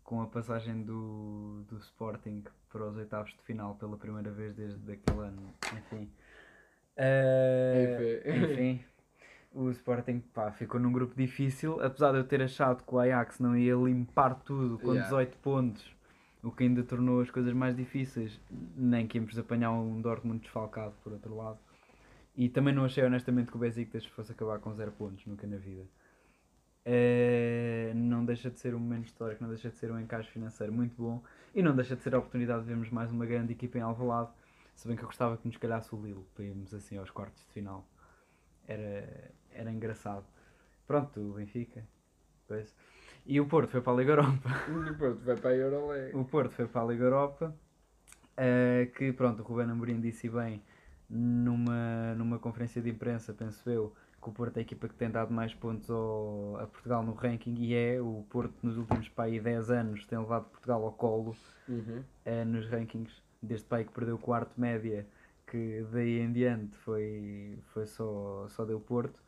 [0.09, 2.43] com a passagem do, do Sporting
[2.73, 5.55] para os oitavos de final pela primeira vez desde aquele ano.
[5.77, 6.11] Enfim.
[8.25, 8.43] Enfim.
[8.43, 8.85] enfim.
[9.53, 13.39] O Sporting pá, ficou num grupo difícil, apesar de eu ter achado que o Ajax
[13.39, 15.11] não ia limpar tudo com Yeah.
[15.11, 15.95] 18 pontos,
[16.43, 18.41] o que ainda tornou as coisas mais difíceis,
[18.75, 21.59] nem que íamos apanhar um Dortmund desfalcado por outro lado.
[22.35, 25.59] E também não achei honestamente que o Besiktas fosse acabar com 0 pontos, nunca na
[25.59, 25.85] vida.
[26.91, 30.73] Eh, não deixa de ser um momento histórico, não deixa de ser um encaixe financeiro
[30.73, 31.23] muito bom
[31.55, 34.31] e não deixa de ser a oportunidade de vermos mais uma grande equipa em Alvalade,
[34.75, 37.45] se bem que eu gostava que nos calhasse o Lille para irmos assim aos quartos
[37.45, 37.87] de final.
[38.67, 40.25] Era, era engraçado.
[40.87, 41.87] Pronto, o Benfica.
[42.47, 42.75] Pois.
[43.27, 44.49] E o Porto foi para a Liga Europa.
[44.91, 46.17] E pronto, vai para a Euroleague.
[46.17, 47.55] O Porto foi para a Liga Europa,
[48.35, 50.63] eh, que pronto, o Ruben Amorim disse bem
[51.11, 55.11] numa, numa conferência de imprensa, penso eu, que o Porto é a equipa que tem
[55.11, 59.25] dado mais pontos ao- a Portugal no ranking e é, o Porto nos últimos pá,
[59.25, 61.37] aí 10 anos tem levado Portugal ao colo
[61.69, 62.05] Uhum.
[62.25, 65.07] eh, nos rankings, desde pai que perdeu o quarto média,
[65.47, 69.23] que daí em diante foi, foi só, só deu Porto.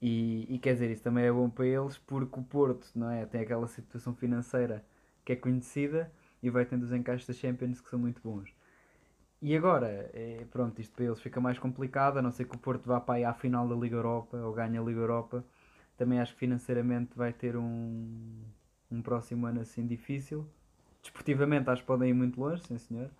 [0.00, 3.24] E, e quer dizer, isso também é bom para eles porque o Porto não é?
[3.26, 4.84] tem aquela situação financeira
[5.24, 6.12] que é conhecida
[6.42, 8.50] e vai tendo os encaixes da Champions que são muito bons.
[9.44, 12.58] E agora, é, pronto, isto para eles fica mais complicado, a não ser que o
[12.58, 15.44] Porto vá para aí à final da Liga Europa ou ganhe a Liga Europa.
[15.98, 18.40] Também acho que financeiramente vai ter um,
[18.90, 20.46] um próximo ano assim difícil.
[21.02, 23.10] Desportivamente acho que podem ir muito longe, sim senhor.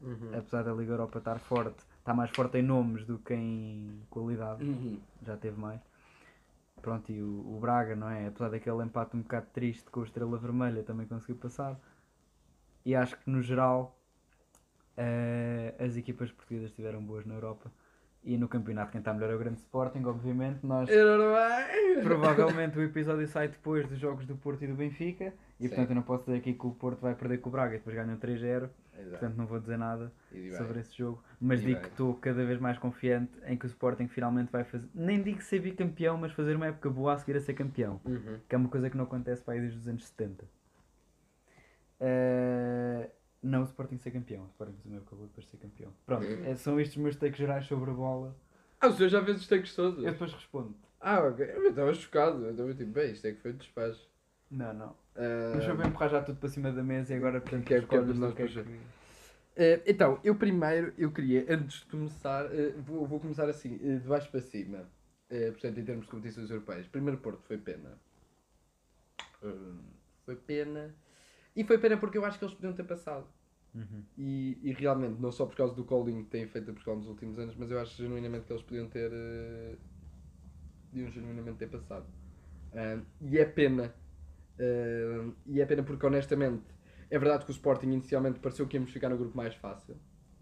[0.00, 0.38] Uhum.
[0.38, 4.64] Apesar da Liga Europa estar forte, está mais forte em nomes do que em qualidade
[4.64, 4.98] Uhum.
[5.26, 5.82] já teve mais.
[6.80, 8.28] Pronto, e o, o Braga, não é?
[8.28, 11.78] Apesar daquele empate um bocado triste com a Estrela Vermelha, também conseguiu passar.
[12.82, 13.95] E acho que no geral
[14.96, 17.70] eh, as equipas portuguesas estiveram boas na Europa.
[18.24, 20.66] E no campeonato quem está melhor é o Grande Sporting, obviamente.
[20.66, 20.88] Nós
[22.02, 25.32] provavelmente o episódio sai depois dos jogos do Porto e do Benfica.
[25.60, 25.68] E Sim.
[25.68, 27.78] portanto eu não posso dizer aqui que o Porto vai perder com o Braga e
[27.78, 28.68] depois ganham 3-0.
[28.98, 29.10] Exato.
[29.10, 30.50] Portanto não vou dizer nada bem.
[30.54, 31.82] sobre esse jogo, mas E digo bem.
[31.84, 35.40] que estou cada vez mais confiante em que o Sporting finalmente vai fazer, nem digo
[35.42, 38.38] ser bicampeão, mas fazer uma época boa a seguir a ser campeão, Uhum.
[38.48, 40.44] que é uma coisa que não acontece para aí desde os anos 70.
[42.00, 43.10] Eh,
[43.46, 45.92] não o Sporting ser campeão, o Sporting época boa depois de ser campeão.
[46.04, 48.36] Pronto, eh, são estes os meus takes gerais sobre a bola.
[48.80, 50.04] Ah, o senhor já fez os takes todos?
[50.04, 50.74] Eu depois respondo.
[51.00, 51.44] Ah, ok.
[51.46, 52.44] Eu estava chocado.
[52.44, 54.08] Eu estava tipo, bem, isto é que foi de despacho.
[54.50, 54.96] Não, não.
[55.16, 57.74] Ah, Mas eu vou empurrar já tudo para cima da mesa e agora portanto Que
[57.74, 58.80] é- que é nós o que é que-
[59.58, 63.96] Eh, então, eu primeiro, eu queria, antes de começar, eh, vou, vou começar assim, eh,
[63.98, 64.84] de baixo para cima.
[65.30, 66.86] Eh, portanto, em termos de competições europeias.
[66.86, 67.98] Primeiro Porto foi pena.
[70.24, 70.94] Foi pena.
[71.54, 73.26] E foi pena porque eu acho que eles podiam ter passado.
[73.76, 74.04] Uhum.
[74.16, 77.08] E, e realmente, não só por causa do calling que têm feito a Portugal nos
[77.08, 79.10] últimos anos, mas eu acho genuinamente que eles podiam ter.
[79.12, 79.76] eh,
[80.90, 82.06] podiam genuinamente ter passado.
[82.74, 83.94] Um, e é pena.
[84.58, 86.64] Um, e é pena porque, honestamente,
[87.10, 89.96] é verdade que o Sporting inicialmente pareceu que íamos ficar no grupo mais fácil.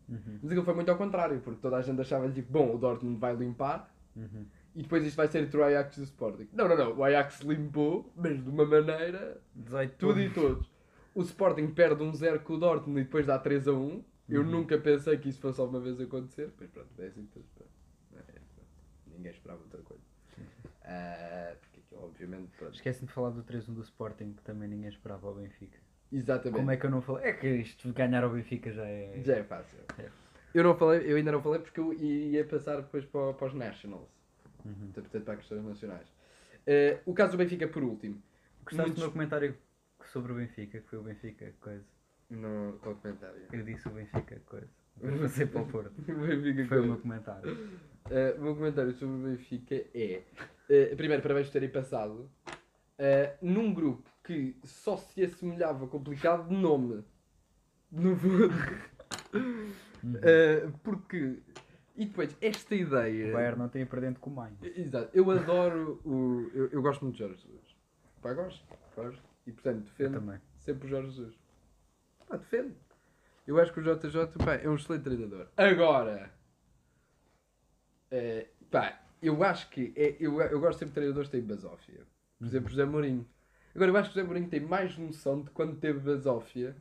[0.09, 0.39] Uhum.
[0.43, 3.19] Mas aquilo foi muito ao contrário, porque toda a gente achava tipo, bom, o Dortmund
[3.19, 4.47] vai limpar Uhum.
[4.77, 6.49] e depois isto vai ser entre o Ajax e o Sporting.
[6.53, 6.97] Não, não, não.
[6.99, 10.74] O Ajax limpou, mas de uma maneira 18 tudo e todos.
[11.15, 14.05] O Sporting perde um 0 com o Dortmund e depois dá 3 a 1.
[14.29, 14.51] Eu Uhum.
[14.51, 16.51] nunca pensei que isso fosse alguma vez acontecer.
[16.57, 17.47] Pois pronto, é assim pronto.
[18.17, 18.23] É.
[19.07, 20.03] Ninguém esperava outra coisa.
[20.87, 22.75] Ah, porque aquilo, obviamente, pronto.
[22.75, 25.79] Esquece-me de falar do 3-1 do Sporting, que também ninguém esperava ao Benfica.
[26.13, 26.59] Exatamente.
[26.59, 27.25] Como é que eu não falei?
[27.25, 29.19] É que isto de ganhar ao Benfica já é.
[29.25, 29.79] Já é fácil.
[29.99, 30.11] É.
[30.53, 33.55] Eu, não falei, eu ainda não falei porque eu ia passar depois para, para os
[33.55, 34.11] Nationals.
[34.63, 34.91] Uhum.
[34.93, 36.07] Portanto, para as questões nacionais.
[36.67, 38.23] Ah, o caso do Benfica, por último.
[38.65, 39.57] Gostaste Muitos- do meu comentário
[40.15, 41.85] sobre o Benfica, que foi o Benfica, coisa.
[42.31, 43.43] No qual comentário?
[43.53, 44.69] Eu disse o Benfica, coisa.
[44.97, 45.93] Depois passei para o Porto.
[46.09, 47.53] O Benfica Foi o meu comentário.
[48.07, 50.23] Uh, o meu comentário sobre o Benfica é:
[50.93, 52.31] uh, primeiro, parabéns por terem passado.
[52.49, 57.05] uh, num grupo que só se assemelhava complicado de nome.
[57.91, 58.49] No fundo.
[59.35, 61.43] Uh, porque.
[61.97, 63.33] E depois, esta O ideia.
[63.33, 64.59] Bayern não tem a perder com o Mainz.
[64.63, 66.51] Exato, eu adoro o.
[66.55, 67.77] Eu, eu gosto muito de Jorge Jesus.
[68.23, 68.65] Pá, gosto,
[68.97, 69.34] gosto.
[69.47, 70.41] E portanto, defendo também.
[70.59, 71.39] sempre o Jorge Jesus.
[72.27, 72.75] Pá, defendo.
[73.47, 75.49] Eu acho que o JJ pá, é um excelente treinador.
[75.57, 76.33] Agora,
[78.11, 79.93] eh, pá, eu acho que.
[79.97, 82.07] É, eu, eu gosto sempre de treinadores que têm basófia.
[82.39, 83.29] Por exemplo, José Mourinho.
[83.75, 86.77] Agora, eu acho que José Mourinho tem mais noção de quando teve basófia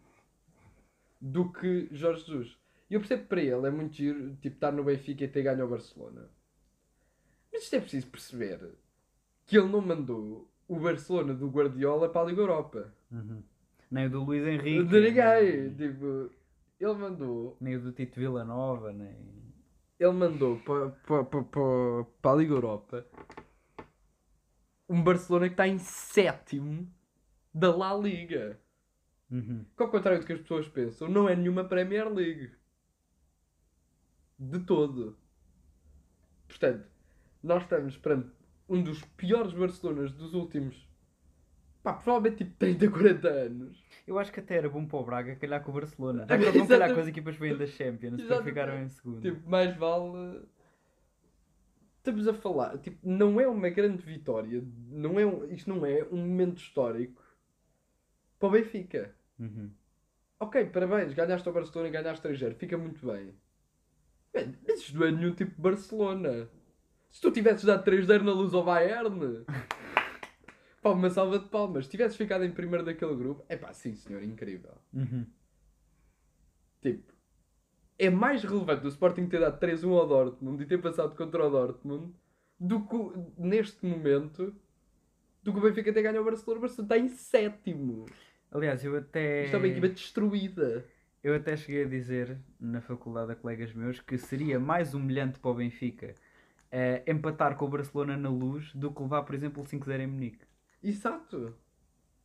[1.19, 2.57] do que Jorge Jesus.
[2.89, 5.41] E eu percebo que para ele é muito giro, tipo, estar no Benfica e ter
[5.41, 6.29] ganho ao Barcelona.
[7.51, 8.75] Mas isto é preciso perceber
[9.45, 12.93] que ele não mandou o Barcelona do Guardiola para a Liga Europa.
[13.11, 13.43] Uhum.
[13.91, 14.83] Nem o do Luís Henrique.
[14.89, 15.61] De ninguém.
[15.69, 16.31] nem- Tipo,
[16.79, 17.57] ele mandou.
[17.61, 19.15] Nem o do Tito Villanova, nem.
[19.99, 23.05] Ele mandou para, para, para, para, para a Liga Europa
[24.89, 26.87] um Barcelona que está em sétimo
[27.53, 28.59] da La Liga.
[29.31, 29.65] Uhum.
[29.75, 32.51] Que ao contrário do que as pessoas pensam, não é nenhuma Premier League.
[34.37, 35.17] De todo.
[36.47, 36.85] Portanto,
[37.41, 38.29] nós estamos perante
[38.69, 40.87] um dos piores Barcelonas dos últimos.
[41.81, 43.83] Pá, provavelmente tipo 30, 40 anos.
[44.07, 46.25] Eu acho que até era bom para o Braga calhar com o Barcelona.
[46.29, 48.45] Já que vão calhar com as equipas que vêm da Champions, Exatamente.
[48.49, 49.21] ficaram em segundo.
[49.21, 50.43] Tipo, mais vale.
[51.97, 56.03] Estamos a falar, tipo, não é uma grande vitória, não é um- isto não é
[56.11, 57.21] um momento histórico
[58.37, 59.15] para o Benfica.
[59.39, 59.71] Uhum.
[60.39, 63.33] Ok, parabéns, ganhaste ao Barcelona e ganhaste 3 fica muito bem.
[64.33, 66.49] Mas isto não é nenhum tipo de Barcelona.
[67.13, 69.45] Se tu tivesses dado 3-0 na luz ao Bayern,
[70.81, 71.85] pá, uma salva de palmas.
[71.85, 74.73] Se tivesses ficado em primeiro daquele grupo, é pá, sim senhor, incrível.
[74.91, 75.23] Uhum.
[76.81, 77.13] Tipo,
[77.99, 81.51] é mais relevante o Sporting ter dado 3-1 ao Dortmund e ter passado contra o
[81.51, 82.11] Dortmund
[82.59, 82.97] do que
[83.37, 84.53] neste momento
[85.43, 86.57] do que o Benfica ter ganho ao Barcelona.
[86.57, 88.05] O Barcelona está em sétimo.
[88.51, 89.45] Aliás, eu até.
[89.45, 90.83] Isto é uma equipa destruída.
[91.23, 95.51] Eu até cheguei a dizer na faculdade a colegas meus que seria mais humilhante para
[95.51, 96.15] o Benfica
[96.75, 100.07] eh, empatar com o Barcelona na luz do que levar, por exemplo, o 5-0 em
[100.07, 100.43] Munique.
[100.81, 101.55] Exato.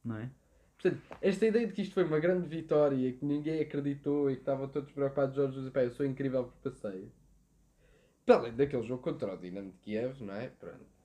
[0.02, 0.30] Não é?
[0.80, 4.36] Portanto, esta ideia de que isto foi uma grande vitória e que ninguém acreditou e
[4.36, 7.12] que estavam todos preocupados, Jorge Jesus, pá, eu sou incrível por passeio.
[8.24, 10.48] Para além daquele jogo contra o Dinamo de Kiev, não é?
[10.48, 10.97] Pronto.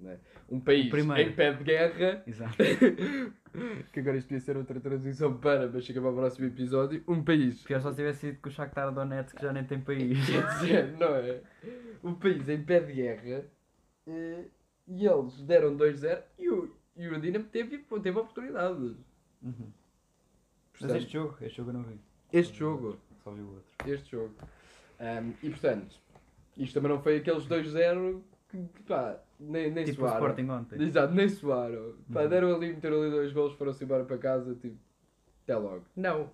[0.00, 0.18] Não é?
[0.48, 2.56] Um país em pé de guerra, Exato.
[3.92, 7.02] que agora isto podia ser outra transição para, mas chega para o próximo episódio.
[7.08, 9.80] Um país, Pior só se tivesse sido com o Shakhtar Donetsk que já nem tem
[9.80, 10.18] país.
[10.26, 11.40] quer dizer, não é?
[12.02, 13.44] Um país em pé de guerra
[14.06, 14.44] eh,
[14.86, 18.96] e eles deram 2-0 e o, e o Dinamo teve, teve oportunidades.
[19.42, 19.72] Uhum.
[20.80, 21.98] Mas este jogo, este jogo eu não vi.
[22.32, 23.92] este jogo Só vi o outro.
[23.92, 24.34] este jogo.
[25.00, 25.96] Um, e portanto,
[26.56, 30.26] isto também não foi aqueles 2-0 que, pá, nem, nem Tipo o soaram.
[30.26, 30.82] Sporting ontem.
[30.82, 31.94] Exato, nem soaram.
[32.12, 32.28] Pá, Uhum.
[32.28, 34.76] deram ali, meteram ali dois golos, foram-se embora para casa, tipo,
[35.44, 35.84] até logo.
[35.94, 36.30] Não.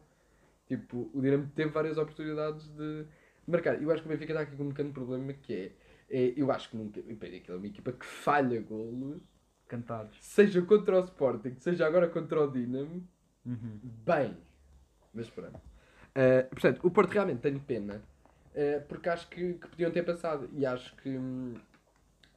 [0.67, 3.05] Tipo, o Dinamo teve várias oportunidades de
[3.47, 3.81] marcar.
[3.83, 5.73] Eu acho que o Benfica está aqui com um pequeno problema que é,
[6.11, 9.21] é eu acho que nunca, bem, aquilo é uma equipa que falha golos,
[9.69, 10.17] Cantados.
[10.21, 13.07] seja contra o Sporting, seja agora contra o Dinamo,
[13.45, 13.79] Uhum.
[13.83, 14.37] bem.
[15.13, 15.57] Mas pronto.
[15.57, 18.03] Uh, portanto, o Porto realmente tem pena.
[18.55, 20.49] uh, porque acho que, que podiam ter passado.
[20.55, 21.55] E acho que hum,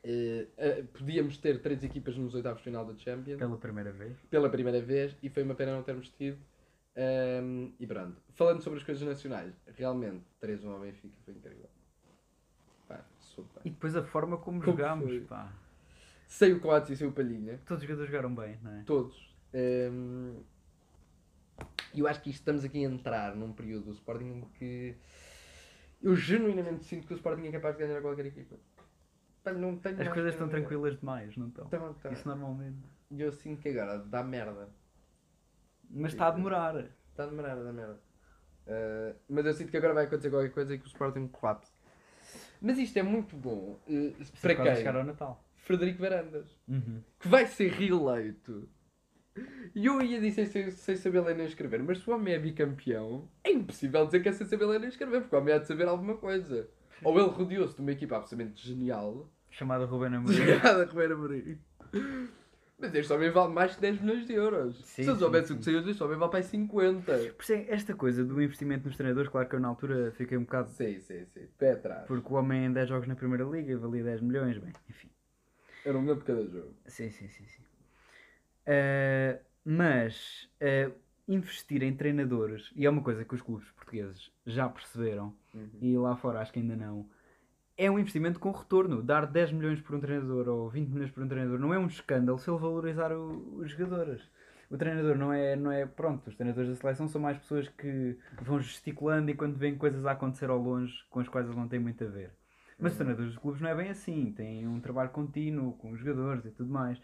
[0.07, 4.17] uh, uh, podíamos ter três equipas nos oitavos de final da Champions Pela primeira vez.
[4.29, 6.37] pela primeira vez e foi uma pena não termos tido.
[7.43, 8.19] Um, e pronto.
[8.33, 11.69] Falando sobre as coisas nacionais, realmente 3-1 ao Benfica foi incrível.
[12.87, 13.61] Pá, super.
[13.63, 15.21] E depois a forma como, Como jogámos, foi?
[15.21, 15.53] pá.
[16.25, 17.59] Sei o Coates e sei o Palhinha.
[17.65, 18.83] Todos os jogadores jogaram bem, não é?
[18.83, 19.35] Todos.
[21.93, 24.95] E eu acho que estamos aqui a entrar num período do Sporting em que
[26.01, 28.55] eu genuinamente sinto que o Sporting é capaz de ganhar qualquer equipa.
[29.53, 31.65] Não tenho As coisas estão tranquilas demais, não estão?
[31.65, 32.11] Então, então.
[32.11, 32.77] Isso normalmente.
[33.11, 34.69] E eu sinto que agora dá merda.
[35.89, 36.75] Mas está a demorar.
[37.11, 37.99] Está a demorar, dá merda.
[38.67, 41.71] Uh, mas eu sinto que agora vai acontecer qualquer coisa e que o Sporting colapse.
[42.61, 43.79] Mas isto é muito bom.
[43.87, 44.75] uh, para quem?
[44.75, 45.43] chegar ao Natal.
[45.55, 46.57] Frederico Varandas.
[46.67, 47.01] Uhum.
[47.19, 48.69] Que vai ser reeleito.
[49.75, 52.39] E eu ia dizer sem, sem saber ler nem escrever, mas se o homem é
[52.39, 55.59] bicampeão, é impossível dizer que é sem saber ler nem escrever, porque o homem há
[55.59, 56.67] de saber alguma coisa.
[57.03, 60.39] Ou ele rodeou-se de uma equipa absolutamente genial, Chamada Ruben Amorim.
[60.41, 61.57] Obrigado, Roberto Amorim.
[62.79, 64.77] Mas este homem vale mais de 10 milhões de euros.
[64.85, 67.11] Sim, Se eu soubesse o que saiu deste homem, vale para aí 50.
[67.33, 70.37] Por isso é esta coisa do investimento nos treinadores, claro que eu na altura fiquei
[70.37, 70.69] um bocado.
[70.69, 71.47] Sim, sim, sim.
[71.57, 72.05] Pé atrás.
[72.05, 75.09] Porque o homem em 10 jogos na Primeira Liga valia 10 milhões, bem, enfim.
[75.83, 76.75] Era um milhão por cada jogo.
[76.85, 77.45] Sim, sim, sim.
[77.47, 77.63] sim.
[78.67, 80.91] Eh, mas eh,
[81.27, 85.33] investir em treinadores, e é uma coisa que os clubes portugueses já perceberam,
[85.81, 87.09] e lá fora acho que ainda não,
[87.77, 89.01] é um investimento com retorno.
[89.03, 91.87] Dar 10 milhões por um treinador ou 20 milhões por um treinador não é um
[91.87, 94.21] escândalo se ele valorizar o- os jogadores.
[94.69, 95.85] O treinador não é, não é.
[95.85, 100.11] Pronto, os treinadores da seleção são mais pessoas que vão gesticulando enquanto veem coisas a
[100.11, 102.31] acontecer ao longe com as quais eles não têm muito a ver.
[102.79, 104.31] Mas os treinadores dos clubes não é bem assim.
[104.33, 106.99] Têm um trabalho contínuo com os jogadores e tudo mais.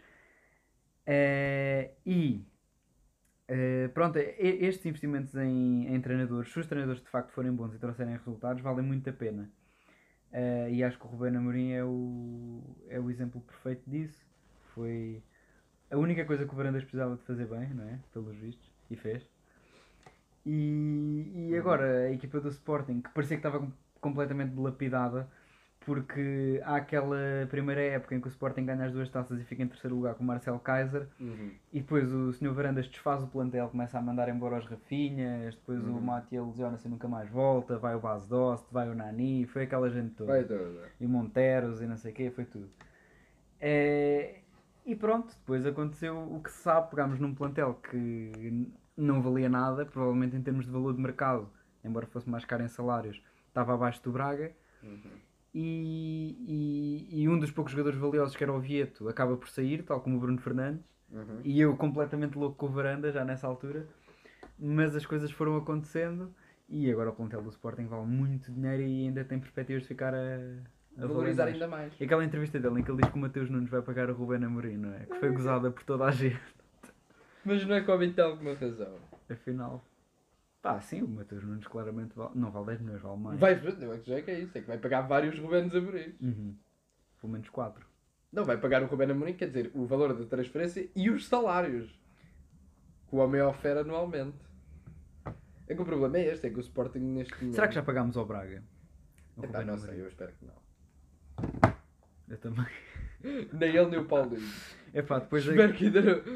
[1.06, 2.44] Eh, e
[3.48, 7.74] eh, pronto, e- estes investimentos em, em treinadores, se os treinadores de facto forem bons
[7.74, 9.50] e trouxerem resultados, valem muito a pena.
[10.34, 14.26] Eh, e acho que o Ruben Amorim é o, é o exemplo perfeito disso.
[14.74, 15.22] Foi
[15.90, 18.00] a única coisa que o Varandas precisava de fazer bem, não é?
[18.12, 19.22] Pelos vistos, e fez.
[20.46, 25.28] E, e agora a equipa do Sporting, que parecia que estava com- completamente dilapidada,
[25.84, 27.16] porque há aquela
[27.50, 30.14] primeira época em que o Sporting ganha as duas taças e fica em terceiro lugar
[30.14, 31.06] com o Marcel Kaiser,
[31.72, 32.52] e depois o Sr.
[32.52, 36.00] Varandas desfaz o plantel, começa a mandar embora os Rafinhas, depois o Uhum.
[36.00, 39.90] Matia lesiona-se e nunca mais volta, vai o Bas Dost, vai o Nani, foi aquela
[39.90, 40.32] gente toda.
[40.32, 40.88] Vai toda.
[41.00, 42.68] E o Monteros e não sei o quê, foi tudo.
[43.60, 44.36] É,
[44.86, 49.86] E pronto, depois aconteceu o que se sabe, pegámos num plantel que não valia nada,
[49.86, 51.48] provavelmente em termos de valor de mercado,
[51.82, 54.52] embora fosse mais caro em salários, estava abaixo do Braga.
[55.54, 59.84] E, e, e um dos poucos jogadores valiosos, que era o Vieto, acaba por sair,
[59.84, 60.84] tal como o Bruno Fernandes.
[61.12, 61.40] Uhum.
[61.44, 63.86] E eu completamente louco com o Varanda, já nessa altura.
[64.58, 66.34] Mas as coisas foram acontecendo
[66.68, 70.14] e agora o plantel do Sporting vale muito dinheiro e ainda tem perspectivas de ficar
[70.14, 70.38] a,
[70.98, 71.92] a Valorizar ainda mais.
[72.00, 74.14] E aquela entrevista dele em que ele diz que o Mateus Nunes vai pagar o
[74.14, 75.06] Ruben Amorim, não é?
[75.06, 76.40] Que foi gozada por toda a gente.
[77.44, 78.96] Mas não é que o homem tem alguma razão.
[79.28, 79.84] Afinal.
[80.64, 82.30] Pá, sim, o Mateus Nunes claramente vale...
[82.34, 83.38] não vale 10 milhões, vale mais.
[83.38, 84.56] Vai, eu é que já é que é isso.
[84.56, 86.14] É que vai pagar vários Rubens Amorim.
[86.22, 86.56] Uhum.
[87.20, 87.86] Pelo menos 4.
[88.32, 92.00] Não, vai pagar o Ruben Amorim, quer dizer, o valor da transferência e os salários.
[93.06, 94.38] Que o homem oferece anualmente.
[95.68, 97.56] É que o problema é este, é que o Sporting neste momento...
[97.56, 98.64] Será que já pagámos ao Braga?
[99.36, 101.74] O Epá, não sei, eu espero que não.
[102.26, 102.66] Eu também.
[103.52, 104.50] Nem ele nem o Paulinho.
[104.94, 105.52] Epá, depois, da-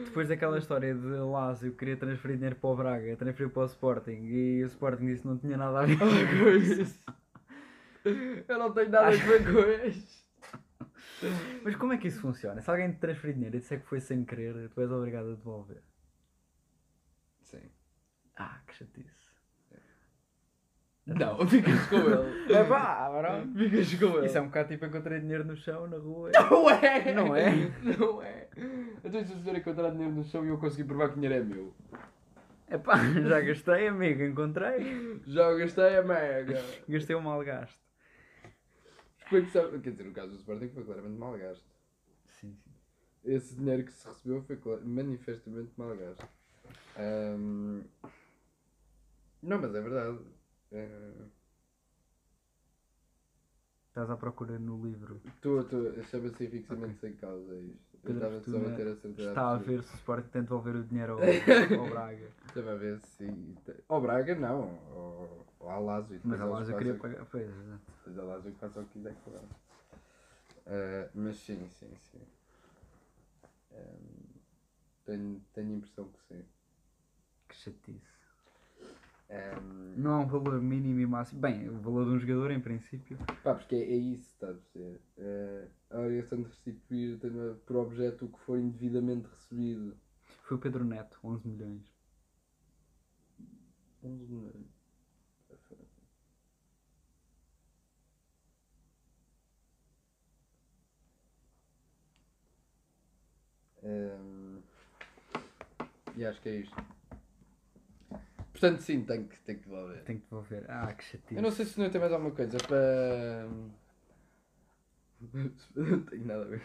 [0.04, 4.24] depois daquela história de Lázio queria transferir dinheiro para o Braga, transferir para o Sporting
[4.24, 7.04] e o Sporting disse que não tinha nada a ver Oh, com isso.
[8.48, 10.26] Eu não tenho nada a ver com isso.
[11.62, 12.61] Mas como é que isso funciona?
[12.61, 15.34] Se alguém te transferir dinheiro e disser que foi sem querer, tu és obrigado a
[15.34, 15.82] devolver.
[17.42, 17.70] Sim.
[18.36, 19.18] Ah, que chatice.
[21.09, 22.52] Não, ficas com ele.
[22.52, 23.52] É pá, bro.
[23.54, 24.26] Ficas com ele.
[24.26, 26.30] Isso é um bocado tipo encontrei dinheiro no chão, na rua.
[26.50, 27.14] Não é!
[27.14, 27.72] Não é?
[27.82, 28.48] Não é!
[29.02, 31.42] Então se o senhor encontrar dinheiro no chão e eu conseguir provar que o dinheiro
[31.42, 31.74] é meu.
[32.68, 32.96] É pá,
[33.26, 35.20] já gastei, amigo, encontrei.
[35.26, 36.62] Já gastei a mega.
[36.86, 37.80] Gastei um mal gasto.
[39.28, 39.78] Como é que sabe?
[39.80, 41.64] Quer dizer, o caso do Sporting foi claramente mal gasto.
[42.28, 42.70] Sim, sim.
[43.24, 46.28] Esse dinheiro que se recebeu foi manifestamente mal gasto.
[46.96, 47.82] Ahm,
[49.42, 50.18] Não, mas é verdade.
[50.71, 51.12] É,
[53.89, 55.21] Estás à procura no livro.
[55.25, 57.97] Estou, estou, chama-se fixamente sem causa isto.
[57.97, 59.29] Eu Pedro estava só a ter a certeza.
[59.29, 62.29] Está a ver se o Sporting tenta devolver o dinheiro ao, ao Braga.
[62.47, 63.57] Estava a ver se.
[63.89, 66.21] Ao Braga não, ao, ao Alásio.
[66.23, 67.25] Mas a eles Lázio queria pagar.
[67.27, 67.83] Pois, exato.
[67.99, 69.49] Depois a Lásio que faça o que quiser com ela.
[70.66, 72.21] Ah, mas sim, sim, sim.
[73.73, 74.41] Ahm,
[75.05, 76.45] tenho, tenho a impressão que sim.
[77.49, 78.18] Que chatice.
[79.31, 81.41] Ahm, Não há um valor mínimo e máximo.
[81.41, 83.18] Bem, o valor de um jogador, em princípio.
[83.43, 85.01] pá, porque é, é isso, está a perceber?
[85.18, 87.18] Ah, a obrigação de restituir
[87.66, 89.97] por objeto o que for indevidamente recebido.
[90.45, 91.83] Foi o Pedro Neto, 11 milhões.
[94.03, 94.79] 11 milhões.
[103.83, 104.61] Ahm,
[106.16, 106.97] e acho que é isto.
[108.59, 110.02] Portanto, sim, tenho que, tenho que devolver.
[110.04, 110.64] Tenho que devolver.
[110.68, 111.36] Ah, que chatice.
[111.36, 113.48] Eu não sei se o senhor tem mais alguma coisa para.
[115.74, 116.62] Não tenho nada a ver.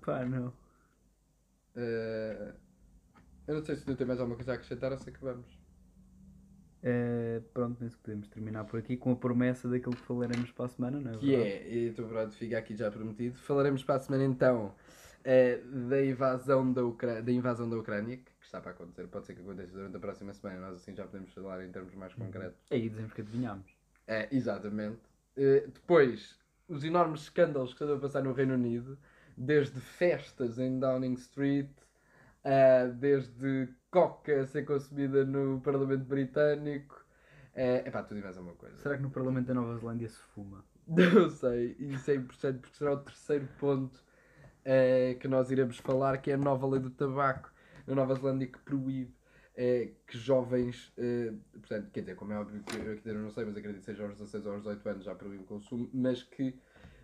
[0.00, 0.52] Pá, não.
[1.76, 2.54] Eh,
[3.46, 5.46] eu não sei se tu tem mais alguma coisa a acrescentar ou se acabamos.
[6.82, 10.66] Eh, pronto, penso que podemos terminar por aqui com a promessa daquilo que falaremos para
[10.66, 11.18] a semana, não é?
[11.18, 11.50] Que verdade?
[11.50, 13.38] é, e estou pronto, fica aqui já prometido.
[13.38, 14.74] Falaremos para a semana então
[15.24, 17.22] eh, da, invasão da, Ucra...
[17.22, 19.06] da invasão da Ucrânia, está para acontecer.
[19.06, 21.94] Pode ser que aconteça durante a próxima semana, nós assim já podemos falar em termos
[21.94, 22.58] mais concretos.
[22.70, 23.70] Aí dizemos que adivinhámos.
[24.06, 25.00] É, exatamente.
[25.36, 28.98] Eh, depois, os enormes escândalos que estão a passar no Reino Unido,
[29.36, 31.70] desde festas em Downing Street,
[32.42, 37.04] eh, desde coca a ser consumida no Parlamento Britânico.
[37.54, 38.76] É epá, tudo e mais alguma coisa.
[38.78, 40.64] Será que no Parlamento da Nova Zelândia se fuma?
[40.86, 44.02] Não sei, e isso é importante porque será o terceiro ponto
[44.64, 47.52] eh, que nós iremos falar, que é a nova lei do tabaco
[47.88, 49.12] na Nova Zelândia que proíbe
[49.56, 53.44] eh, que jovens, eh, portanto, quer dizer, como é óbvio que eu aqui não sei,
[53.44, 56.22] mas acredito que seja aos 16 ou aos 18 anos já proíbe o consumo, mas
[56.22, 56.54] que,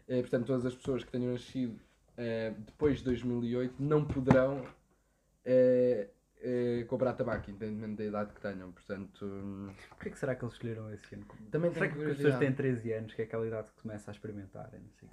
[0.07, 1.80] eh, portanto, todas as pessoas que tenham nascido
[2.64, 4.64] depois de 2008 não poderão
[6.87, 9.74] comprar tabaco, independentemente da idade que tenham, portanto...
[9.89, 11.26] Porquê que será que eles escolheram esse ano?
[11.51, 14.12] Também será que as pessoas têm 13 anos, que é aquela idade que começa a
[14.12, 14.70] experimentar?
[14.72, 15.09] eu Não sei.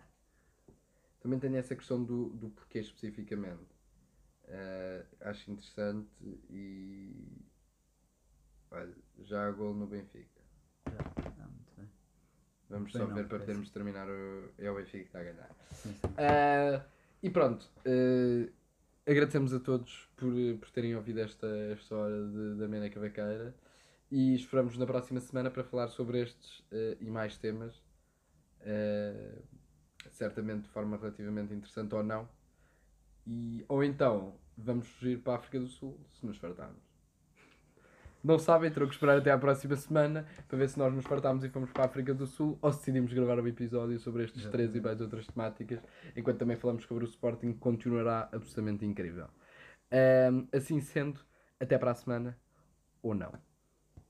[1.22, 3.81] Também tenho essa questão do, do porquê especificamente.
[4.52, 6.10] Eh, acho interessante
[6.50, 7.42] e.
[8.70, 10.42] Olha, já há gol no Benfica.
[10.88, 11.90] Ah, muito bem.
[12.70, 13.46] Vamos Bem só não, ver para parece.
[13.46, 14.50] podermos terminar o.
[14.58, 15.50] É o Benfica que está a ganhar.
[15.72, 16.14] Sim, sim.
[16.18, 16.82] Eh,
[17.24, 17.70] e pronto.
[17.86, 18.50] eh,
[19.10, 23.56] agradecemos a todos por, por terem ouvido esta, esta hora de, da Mena Cavaqueira
[24.12, 27.82] e esperamos na próxima semana para falar sobre estes eh, e mais temas.
[30.12, 32.28] certamente de forma relativamente interessante ou não.
[33.26, 36.92] E, ou então vamos fugir para a África do Sul se nos fartarmos.
[38.24, 41.44] Não sabem, terão que esperar até à próxima semana para ver se nós nos fartámos
[41.44, 44.46] e fomos para a África do Sul ou se decidimos gravar um episódio sobre estes
[44.46, 45.80] três e mais outras temáticas,
[46.16, 49.28] enquanto também falamos sobre o Sporting, que continuará absolutamente incrível.
[49.92, 51.20] Ahm, assim sendo,
[51.60, 52.38] até para a semana
[53.02, 53.51] ou não.